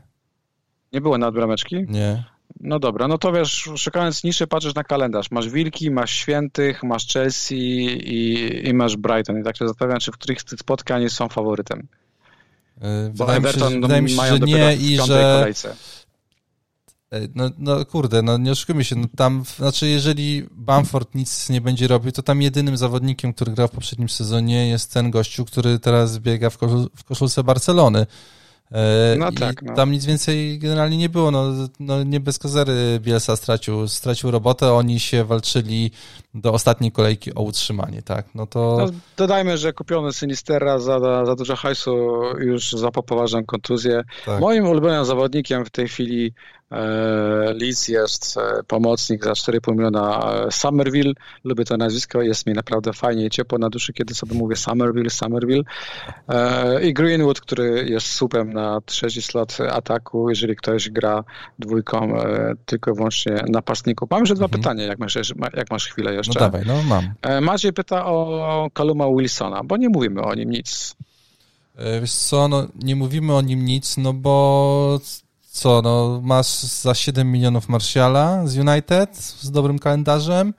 [0.93, 1.85] Nie było nad brameczki?
[1.87, 2.23] Nie.
[2.59, 5.31] No dobra, no to wiesz, szukając niszy, patrzysz na kalendarz.
[5.31, 9.39] Masz Wilki, masz Świętych, masz Chelsea i, i masz Brighton.
[9.39, 11.87] I tak się zastanawiam, czy w których z tych spotkań są faworytem.
[13.13, 15.37] Bo wydaje Everton mi się, wydaje mi się, że nie i że...
[15.39, 15.75] Kolejce.
[17.35, 21.87] No, no kurde, no nie oszukujmy się, no tam, znaczy jeżeli Bamford nic nie będzie
[21.87, 26.19] robił, to tam jedynym zawodnikiem, który grał w poprzednim sezonie jest ten gościu, który teraz
[26.19, 28.05] biega w, koszul, w koszulce Barcelony.
[28.71, 29.75] E, no tak, no.
[29.75, 31.31] Tam nic więcej generalnie nie było.
[31.31, 35.91] No, no nie bez kozery Bielsa stracił, stracił robotę, oni się walczyli
[36.33, 38.25] do ostatniej kolejki o utrzymanie, tak?
[38.35, 38.77] No to...
[38.79, 44.03] No, dodajmy, że kupiony Sinistera za, za dużo hajsu już za poważną kontuzję.
[44.25, 44.41] Tak.
[44.41, 46.33] Moim ulubionym zawodnikiem w tej chwili
[47.53, 51.13] Leeds jest e, pomocnik za 4,5 miliona e, Somerville.
[51.43, 55.09] Lubię to nazwisko, jest mi naprawdę fajnie i ciepło na duszy, kiedy sobie mówię Somerville,
[55.09, 55.63] Somerville.
[56.81, 61.23] I Greenwood, który jest słupem na trzeci slot ataku, jeżeli ktoś gra
[61.59, 62.17] dwójką
[62.65, 64.09] tylko i wyłącznie napastników.
[64.09, 64.61] Mam jeszcze dwa mhm.
[64.61, 65.15] pytania, jak masz,
[65.53, 66.39] jak masz chwilę jeszcze.
[66.39, 67.13] No dawaj, no mam.
[67.41, 70.95] Maciej pyta o Kaluma Wilsona, bo nie mówimy o nim nic.
[72.01, 74.99] Wiesz co, no nie mówimy o nim nic, no bo
[75.55, 80.53] co, no masz za 7 milionów Martiala z United z dobrym kalendarzem,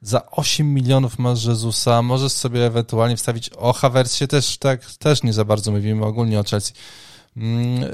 [0.00, 5.32] za 8 milionów masz Jezusa, możesz sobie ewentualnie wstawić o Havertzie też, tak, też nie
[5.32, 6.72] za bardzo mówimy ogólnie o Chelsea.
[7.36, 7.84] Mm,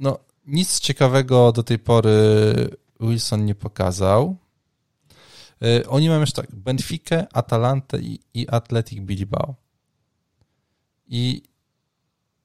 [0.00, 2.14] no, nic ciekawego do tej pory
[3.00, 4.36] Wilson nie pokazał.
[5.64, 9.54] Y, oni mają już tak, Benfica, Atalantę i, i Athletic Bilbao.
[11.06, 11.42] I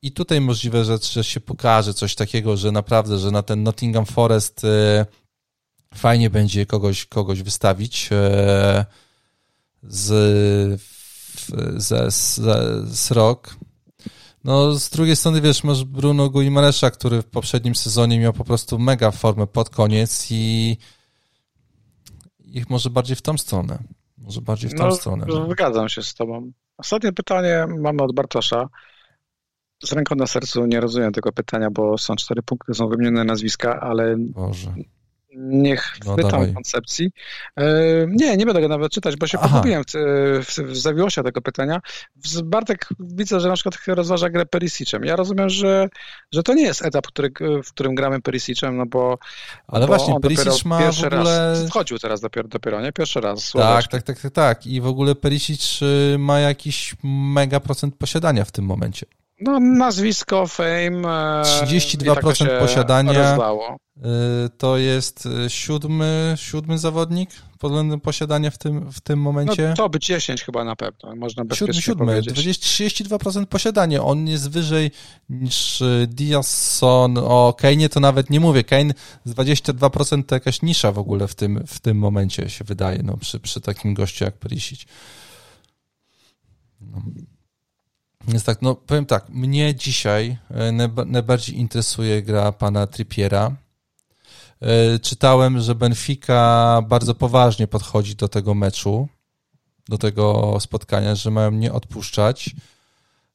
[0.02, 4.06] i tutaj możliwe, że, że się pokaże coś takiego, że naprawdę, że na ten Nottingham
[4.06, 5.06] Forest e,
[5.94, 8.86] fajnie będzie kogoś, kogoś wystawić e,
[9.84, 10.82] z,
[11.78, 12.40] z, z,
[12.90, 13.56] z rok.
[14.44, 18.80] No, z drugiej strony, wiesz, masz Bruno Guimaresza, który w poprzednim sezonie miał po prostu
[18.80, 20.78] mega formę pod koniec i
[22.40, 23.80] ich może bardziej w tą stronę.
[24.18, 25.26] Może bardziej w tą no, stronę.
[25.52, 26.52] Zgadzam się z tobą.
[26.78, 28.70] Ostatnie pytanie mamy od Bartosza
[29.84, 33.80] z ręką na sercu nie rozumiem tego pytania, bo są cztery punkty, są wymienione nazwiska,
[33.80, 34.74] ale Boże.
[35.36, 37.12] nie chwytam no, koncepcji.
[37.56, 37.66] E,
[38.08, 39.92] nie, nie będę go nawet czytać, bo się pogubiłem w,
[40.46, 41.82] w, w zawiłości tego pytania.
[42.44, 45.04] Bartek widzę, że na przykład rozważa grę Perisicem.
[45.04, 45.88] Ja rozumiem, że,
[46.32, 47.32] że to nie jest etap, który,
[47.64, 49.18] w którym gramy Perisicem, no bo
[49.68, 51.50] Ale bo właśnie, Perisic ma pierwszy w ogóle...
[51.50, 52.92] raz, wchodził teraz dopiero, dopiero, nie?
[52.92, 53.52] Pierwszy raz.
[53.52, 54.68] Tak, tak, tak, tak, tak.
[54.68, 59.06] I w ogóle Perisic y, ma jakiś mega procent posiadania w tym momencie.
[59.40, 61.02] No, nazwisko, fame.
[61.42, 63.38] 32% tak posiadania.
[63.98, 67.30] Y, to jest y, siódmy, siódmy zawodnik
[67.60, 69.70] pod względem posiadania w tym, w tym momencie.
[69.70, 72.22] No, to by 10 chyba na pewno, można bezpiecznie siódmy.
[72.22, 72.68] 20,
[73.18, 74.04] 32% posiadania.
[74.04, 74.92] On jest wyżej
[75.30, 77.18] niż Diasson.
[77.18, 78.64] O Kane to nawet nie mówię.
[78.64, 78.94] Kane
[79.26, 83.18] z 22% to jakaś nisza w ogóle w tym, w tym momencie się wydaje, no,
[83.18, 84.86] przy, przy takim gościu jak Perisic.
[86.82, 87.02] No.
[88.28, 90.72] Więc tak, no powiem tak, mnie dzisiaj e,
[91.06, 93.56] najbardziej interesuje gra pana Trippiera.
[94.62, 99.08] E, czytałem, że Benfica bardzo poważnie podchodzi do tego meczu,
[99.90, 102.56] do tego spotkania, że mają nie odpuszczać.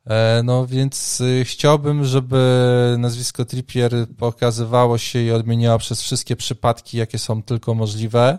[0.06, 7.18] E, no więc chciałbym, żeby nazwisko Trippier pokazywało się i odmieniało przez wszystkie przypadki, jakie
[7.18, 8.38] są tylko możliwe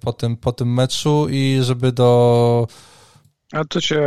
[0.00, 2.68] po tym, po tym meczu i żeby do
[3.52, 4.02] a tu cię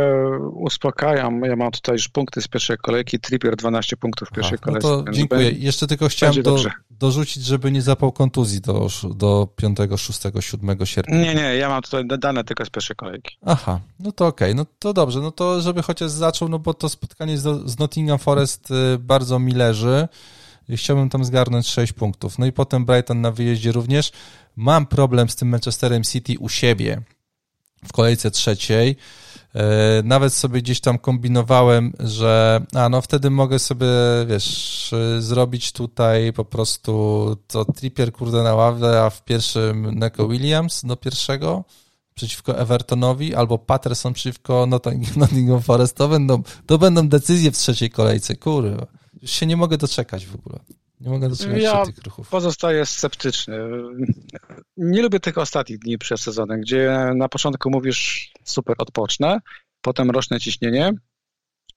[0.52, 1.40] uspokajam.
[1.40, 3.20] Ja mam tutaj już punkty z pierwszej kolejki.
[3.20, 4.88] Trippier 12 punktów w pierwszej Aha, kolejce.
[4.88, 5.50] No to dziękuję.
[5.50, 6.56] Jeszcze tylko chciałem do,
[6.90, 11.18] dorzucić, żeby nie zapał kontuzji do, do 5, 6, 7 sierpnia.
[11.18, 13.36] Nie, nie, ja mam tutaj dane tylko z pierwszej kolejki.
[13.46, 14.54] Aha, no to okej, okay.
[14.54, 15.20] no to dobrze.
[15.20, 19.38] No to żeby chociaż zaczął, no bo to spotkanie z, z Nottingham Forest y, bardzo
[19.38, 20.08] mi leży.
[20.76, 22.38] Chciałbym tam zgarnąć 6 punktów.
[22.38, 24.12] No i potem Brighton na wyjeździe również.
[24.56, 27.02] Mam problem z tym Manchesterem City u siebie
[27.84, 28.96] w kolejce trzeciej.
[29.54, 33.86] E, nawet sobie gdzieś tam kombinowałem, że a no wtedy mogę sobie,
[34.26, 40.84] wiesz, zrobić tutaj po prostu to Trippier kurde na ławę, a w pierwszym Neko Williams
[40.84, 41.64] do pierwszego
[42.18, 44.66] przeciwko Evertonowi, albo Patterson przeciwko
[45.16, 48.86] Nottingham Forest, to będą, to będą decyzje w trzeciej kolejce, kurwa.
[49.22, 50.58] Już się nie mogę doczekać w ogóle.
[51.00, 52.28] Nie mogę doczekać ja się tych ruchów.
[52.28, 53.58] pozostaję sceptyczny.
[54.76, 59.38] Nie lubię tych ostatnich dni przed sezonem, gdzie na początku mówisz super odpocznę,
[59.80, 60.92] potem roczne ciśnienie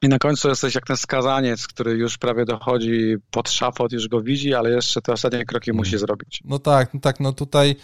[0.02, 4.22] i na końcu jesteś jak ten skazaniec, który już prawie dochodzi pod szafot, już go
[4.22, 6.00] widzi, ale jeszcze te ostatnie kroki musi hmm.
[6.00, 6.42] zrobić.
[6.46, 7.76] No tak, no tak, no tutaj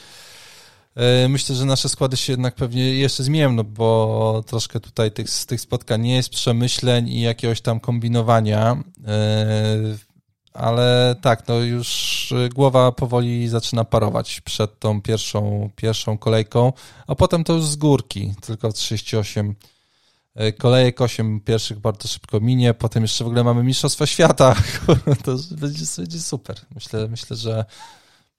[0.96, 5.30] e, Myślę, że nasze składy się jednak pewnie jeszcze zmienią, no bo troszkę tutaj tych,
[5.30, 8.84] z tych spotkań nie jest przemyśleń i jakiegoś tam kombinowania.
[10.54, 16.74] Ale tak, no już głowa powoli zaczyna parować przed tą pierwszą, pierwszą kolejką,
[17.08, 19.56] a potem to już z górki, tylko 38
[20.36, 24.56] e, kolejek, 8 pierwszych bardzo szybko minie, potem jeszcze w ogóle mamy Mistrzostwa Świata,
[25.26, 26.56] to będzie, będzie super.
[26.76, 27.66] Myślę, myślę, że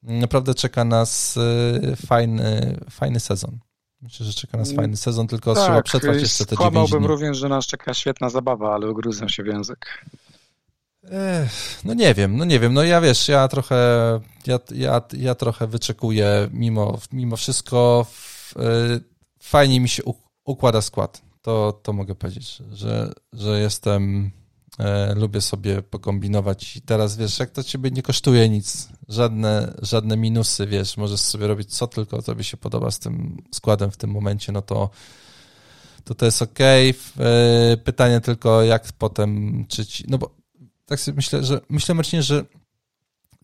[0.02, 3.58] naprawdę czeka nas e, fajny, fajny sezon.
[4.02, 7.06] Myślę, że czeka nas fajny sezon, tylko tak, trzeba przetrwać jeszcze te 9 dni.
[7.06, 10.04] również, że nas czeka świetna zabawa, ale ugryzę się w język.
[11.84, 13.76] No nie wiem, no nie wiem, no ja wiesz, ja trochę,
[14.46, 18.06] ja, ja, ja trochę wyczekuję mimo, mimo wszystko,
[18.56, 19.00] y,
[19.40, 20.02] fajnie mi się
[20.44, 24.30] układa skład, to, to mogę powiedzieć, że, że jestem,
[24.78, 26.76] e, lubię sobie pokombinować.
[26.76, 31.46] I teraz wiesz, jak to ciebie nie kosztuje nic, żadne, żadne minusy, wiesz, możesz sobie
[31.46, 34.90] robić co tylko tobie się podoba z tym składem w tym momencie, no to
[36.04, 36.58] to to jest ok.
[36.60, 40.37] E, pytanie tylko, jak potem, czy ci, no bo
[40.88, 42.44] tak sobie myślę, że myślę Marcinie, że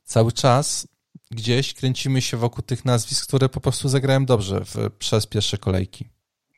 [0.04, 0.88] cały czas
[1.30, 6.08] gdzieś kręcimy się wokół tych nazwisk, które po prostu zagrałem dobrze w, przez pierwsze kolejki.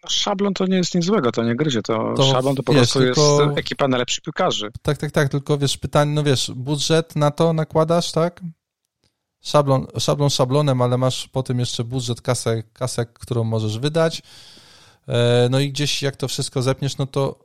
[0.09, 2.81] Szablon to nie jest nic złego, to nie gryzie, to, to szablon to po wiesz,
[2.81, 3.43] prostu tylko...
[3.43, 4.71] jest ekipa najlepszych piłkarzy.
[4.83, 8.41] Tak, tak, tak, tylko wiesz, pytanie, no wiesz, budżet na to nakładasz, tak?
[9.43, 14.23] Szablon, szablon szablonem, ale masz po tym jeszcze budżet, kasę, kasę, którą możesz wydać.
[15.09, 17.39] E, no i gdzieś jak to wszystko zepniesz, no to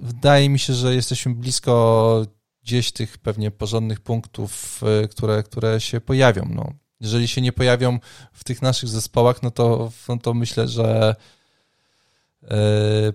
[0.00, 2.26] wydaje mi się, że jesteśmy blisko
[2.62, 6.48] gdzieś tych pewnie porządnych punktów, e, które, które się pojawią.
[6.54, 6.72] No.
[7.00, 7.98] Jeżeli się nie pojawią
[8.32, 11.16] w tych naszych zespołach, no to, no to myślę, że
[12.42, 13.12] e,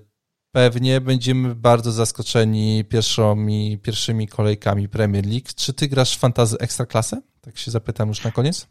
[0.52, 5.48] pewnie będziemy bardzo zaskoczeni pierwszymi, pierwszymi kolejkami Premier League.
[5.56, 7.22] Czy ty grasz w fantazy Ekstraklasę?
[7.42, 8.68] Tak się zapytam już na koniec.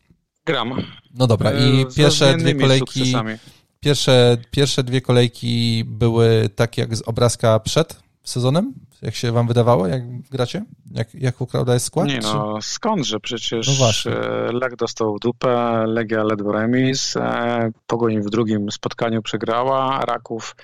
[0.46, 0.82] Gram.
[1.14, 2.98] No dobra, i e, pierwsze dwie kolejki.
[2.98, 3.34] Sukcesami.
[3.80, 8.74] Pierwsze, pierwsze dwie kolejki były takie jak z obrazka przed sezonem?
[9.02, 10.64] Jak się wam wydawało, jak gracie?
[10.90, 12.06] Jak, jak układa jest skład?
[12.06, 13.20] Nie no, skądże?
[13.20, 20.00] Przecież no e, Lech dostał dupę, Legia ledwo remis, e, Pogoń w drugim spotkaniu przegrała,
[20.00, 20.56] Raków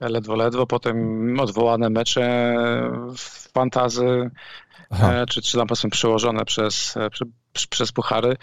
[0.00, 2.54] ledwo, ledwo, potem odwołane mecze
[3.16, 4.30] w fantazy,
[4.90, 6.94] e, czy, czy tam powiedzmy przełożone przez,
[7.70, 8.36] przez puchary,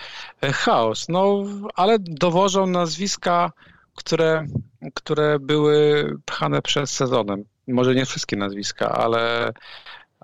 [0.54, 1.10] chaos.
[1.10, 1.44] No,
[1.76, 3.52] ale dowożą nazwiska,
[3.96, 4.46] które,
[4.94, 7.44] które były pchane przed sezonem.
[7.70, 9.54] Może nie wszystkie nazwiska, ale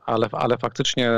[0.06, 1.12] ale, ale faktycznie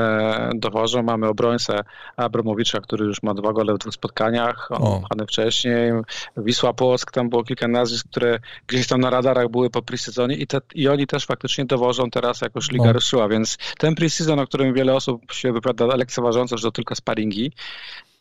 [0.55, 1.03] dowożą.
[1.03, 1.79] Mamy obrońcę
[2.17, 5.91] Abramowicza, który już ma dwa gole w dwóch spotkaniach, on wcześniej.
[6.37, 10.47] Wisła Płock, tam było kilka nazwisk, które gdzieś tam na radarach były po pre-sezonie i,
[10.47, 12.93] te, i oni też faktycznie dowożą teraz jakoś Liga no.
[12.93, 17.51] ruszyła, więc ten pre-season, o którym wiele osób się wypowiada lekceważąco, że to tylko sparingi,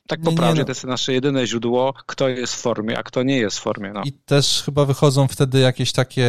[0.06, 0.64] tak po prawdzie, no.
[0.64, 3.92] to jest nasze jedyne źródło, kto jest w formie, a kto nie jest w formie.
[3.92, 4.02] No.
[4.04, 6.26] I też chyba wychodzą wtedy jakieś takie,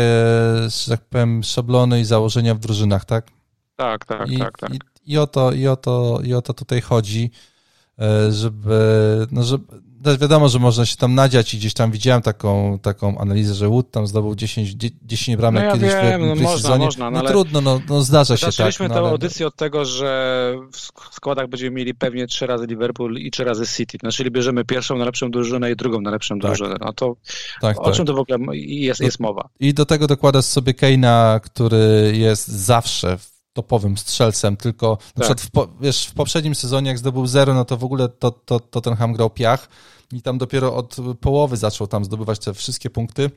[0.67, 3.27] że tak powiem, szablony i założenia w drużynach, tak?
[3.75, 4.73] Tak, tak, I, tak, tak.
[4.73, 7.31] I, i, o to, i, o to, I o to tutaj chodzi,
[7.99, 12.21] e, żeby, no żeby, też wiadomo, że można się tam nadziać i gdzieś tam widziałem
[12.21, 16.25] taką, taką analizę, że Wood tam zdobył 10, 10 bramek no ja kiedyś wiem, w
[16.25, 18.53] no można, można, no, no trudno, no, no zdarza się tak.
[18.53, 19.09] Zaczęliśmy no, tę ale...
[19.09, 23.67] audycję od tego, że w składach będziemy mieli pewnie trzy razy Liverpool i trzy razy
[23.67, 23.97] City.
[24.03, 26.51] No, czyli bierzemy pierwszą najlepszą drużynę i drugą najlepszą tak.
[26.51, 26.75] drużynę.
[26.81, 27.15] No to
[27.61, 27.93] tak, o tak.
[27.93, 29.49] czym to w ogóle jest, jest mowa?
[29.59, 35.17] I do tego dokładasz sobie Keina, który jest zawsze w topowym strzelcem, tylko tak.
[35.17, 38.09] na przykład w, po, wiesz, w poprzednim sezonie, jak zdobył zero, no to w ogóle
[38.09, 39.69] to, to, to ten Ham grał piach
[40.11, 43.31] i tam dopiero od połowy zaczął tam zdobywać te wszystkie punkty.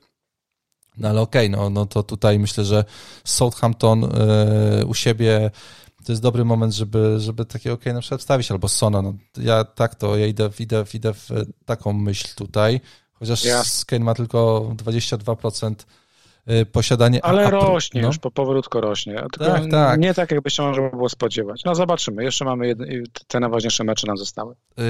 [0.96, 2.84] No ale okej, okay, no, no to tutaj myślę, że
[3.24, 5.50] Southampton yy, u siebie
[6.04, 9.02] to jest dobry moment, żeby, żeby takie OK na przykład wstawić, albo Sona.
[9.02, 11.28] No, ja tak to, ja idę, idę, idę w
[11.64, 12.80] taką myśl tutaj,
[13.12, 13.84] chociaż yes.
[13.84, 15.99] Kane ma tylko 22% Y,
[16.72, 17.24] posiadanie.
[17.24, 18.08] Ale a, rośnie, no.
[18.08, 19.24] już po powrótku rośnie.
[19.38, 20.00] Tak, tak.
[20.00, 21.64] Nie tak, jakby się można było spodziewać.
[21.64, 22.74] No zobaczymy, jeszcze mamy
[23.28, 24.54] te najważniejsze mecze nam zostały.
[24.76, 24.84] Yy,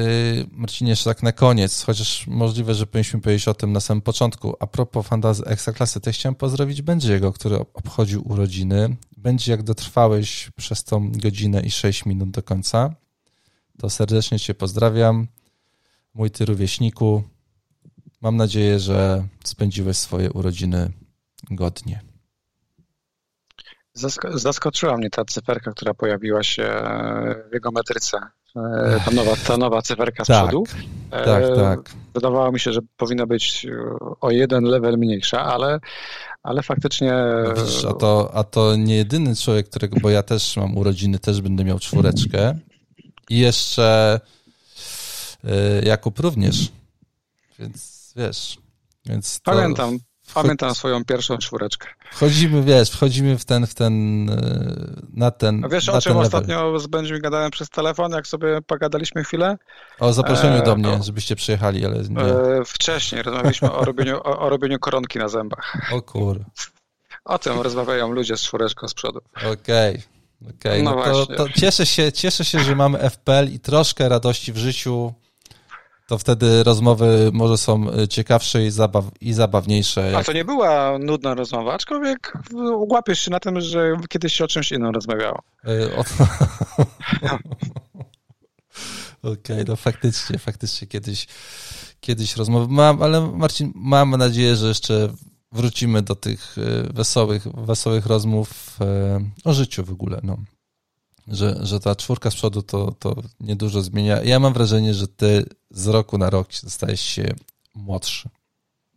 [0.52, 4.56] Marcinie, jeszcze tak na koniec, chociaż możliwe, że powinniśmy powiedzieć o tym na samym początku.
[4.60, 8.96] A propos fantazy Ekstraklasy, to chciałem pozdrowić Będziego, który obchodził urodziny.
[9.16, 12.94] Będzie, jak dotrwałeś przez tą godzinę i 6 minut do końca,
[13.78, 15.28] to serdecznie Cię pozdrawiam.
[16.14, 17.22] Mój Ty rówieśniku.
[18.20, 20.90] Mam nadzieję, że spędziłeś swoje urodziny
[21.50, 22.00] godnie.
[24.34, 26.82] Zaskoczyła mnie ta cyferka, która pojawiła się
[27.50, 28.18] w jego metryce.
[28.56, 30.64] E, ta nowa, ta nowa cyferka z tak, przodu.
[31.10, 31.90] Tak, e, tak.
[32.14, 33.66] Wydawało mi się, że powinna być
[34.20, 35.80] o jeden level mniejsza, ale,
[36.42, 37.14] ale faktycznie.
[37.56, 41.40] Wiesz, a, to, a to nie jedyny człowiek, którego, bo ja też mam urodziny, też
[41.40, 42.58] będę miał czwóreczkę.
[43.30, 44.20] I jeszcze
[45.44, 46.72] e, Jakub również.
[47.58, 48.58] Więc wiesz.
[49.06, 49.52] Więc to...
[49.52, 49.98] Pamiętam,
[50.34, 51.88] Pamiętam swoją pierwszą czwóreczkę.
[52.12, 54.36] Wchodzimy, wiesz, wchodzimy w ten, w ten, e,
[55.14, 55.64] na ten.
[55.64, 59.58] A wiesz, o czym ostatnio z Benjamin gadałem przez telefon, jak sobie pogadaliśmy chwilę?
[60.00, 62.22] O zaproszeniu e, do mnie, o, żebyście przyjechali, ale nie.
[62.22, 65.92] E, wcześniej rozmawialiśmy o robieniu, o, o, robieniu koronki na zębach.
[65.92, 66.44] O kur.
[67.24, 69.20] O tym rozmawiają ludzie z czwóreczką z przodu.
[69.36, 69.90] Okej.
[69.90, 70.20] Okay.
[70.58, 74.52] Okay, no, no to, to, cieszę, się, cieszę się, że mamy FPL i troszkę radości
[74.52, 75.14] w życiu
[76.10, 80.12] to wtedy rozmowy może są y, ciekawsze i, zabaw, i zabawniejsze.
[80.16, 82.32] A to nie była nudna rozmowa, aczkolwiek
[82.88, 85.42] łapiesz się na tym, że kiedyś się o czymś innym rozmawiało.
[85.96, 86.00] O...
[89.22, 91.26] Okej, okay, no faktycznie, faktycznie kiedyś,
[92.00, 95.08] kiedyś rozmowy mam, ale Marcin, mam nadzieję, że jeszcze
[95.52, 98.78] wrócimy do tych y, wesołych, wesołych rozmów
[99.44, 100.36] o życiu w ogóle, no
[101.30, 104.22] że, że ta czwórka z przodu to, to niedużo zmienia.
[104.22, 107.34] Ja mam wrażenie, że ty z roku na rok stajesz się
[107.74, 108.28] młodszy.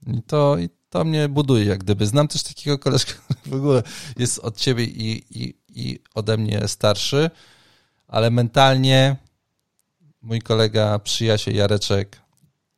[0.08, 2.08] I to, i to mnie buduje, jak gdyby.
[2.08, 3.84] Znam też takiego koleżka, który w ogóle
[4.18, 7.30] jest od ciebie i, i, i ode mnie starszy,
[8.08, 9.16] ale mentalnie
[10.22, 12.22] mój kolega, przyjaciel Jareczek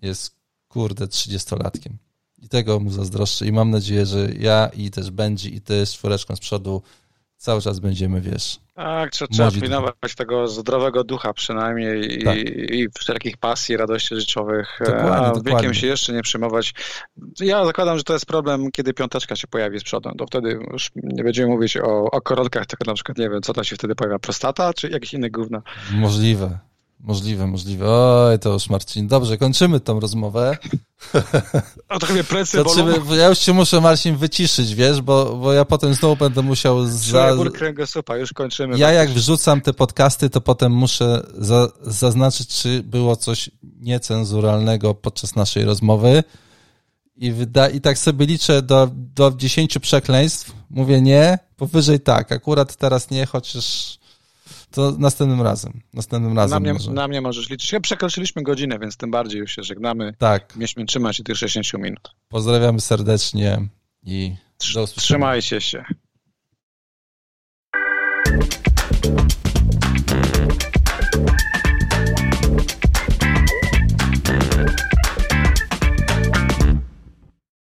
[0.02, 0.36] jest,
[0.68, 1.98] kurde, trzydziestolatkiem.
[2.38, 5.94] I tego mu zazdroszczę i mam nadzieję, że ja i też będzie i ty z
[5.94, 6.82] czwóreczką z przodu
[7.46, 12.38] cały czas będziemy, wiesz, tak, trzeba, trzeba pilnować tego zdrowego ducha przynajmniej tak.
[12.38, 15.52] i, i wszelkich pasji, radości życiowych, dokładnie, a dokładnie.
[15.52, 16.74] wiekiem się jeszcze nie przejmować.
[17.40, 20.92] Ja zakładam, że to jest problem, kiedy piąteczka się pojawi z przodu, to wtedy już
[20.96, 23.96] nie będziemy mówić o, o koronkach, tylko na przykład, nie wiem, co tam się wtedy
[23.96, 25.62] pojawia, prostata, czy jakieś inne gówno.
[25.92, 26.60] Możliwe.
[27.00, 27.86] Możliwe, możliwe.
[27.90, 29.08] Oj, to już Marcin.
[29.08, 30.58] Dobrze, kończymy tą rozmowę.
[31.90, 35.66] A to chyba plecy Zaczymy, Ja już się muszę, Marcin, wyciszyć, wiesz, bo, bo ja
[35.66, 36.88] potem znowu będę musiał...
[36.88, 37.32] Za...
[37.54, 38.78] kręgosłupa, już kończymy.
[38.78, 45.36] Ja jak wrzucam te podcasty, to potem muszę za, zaznaczyć, czy było coś niecenzuralnego podczas
[45.36, 46.24] naszej rozmowy.
[47.16, 50.54] I, wyda, I tak sobie liczę do, do 10 przekleństw.
[50.70, 52.32] Mówię nie, powyżej tak.
[52.32, 53.98] Akurat teraz nie, chociaż
[54.76, 55.82] to następnym razem.
[55.94, 56.56] Następnym razem.
[56.56, 56.92] Na mnie, może.
[56.92, 57.72] na mnie możesz liczyć.
[57.72, 60.14] Ja przekroczyliśmy godzinę, więc tym bardziej już się żegnamy.
[60.18, 60.56] Tak.
[60.56, 62.12] Mieliśmy trzymać się tych 60 minut.
[62.28, 63.68] Pozdrawiamy serdecznie
[64.04, 64.36] i
[64.74, 65.02] do usłyszenia.
[65.02, 65.86] Trzymajcie się.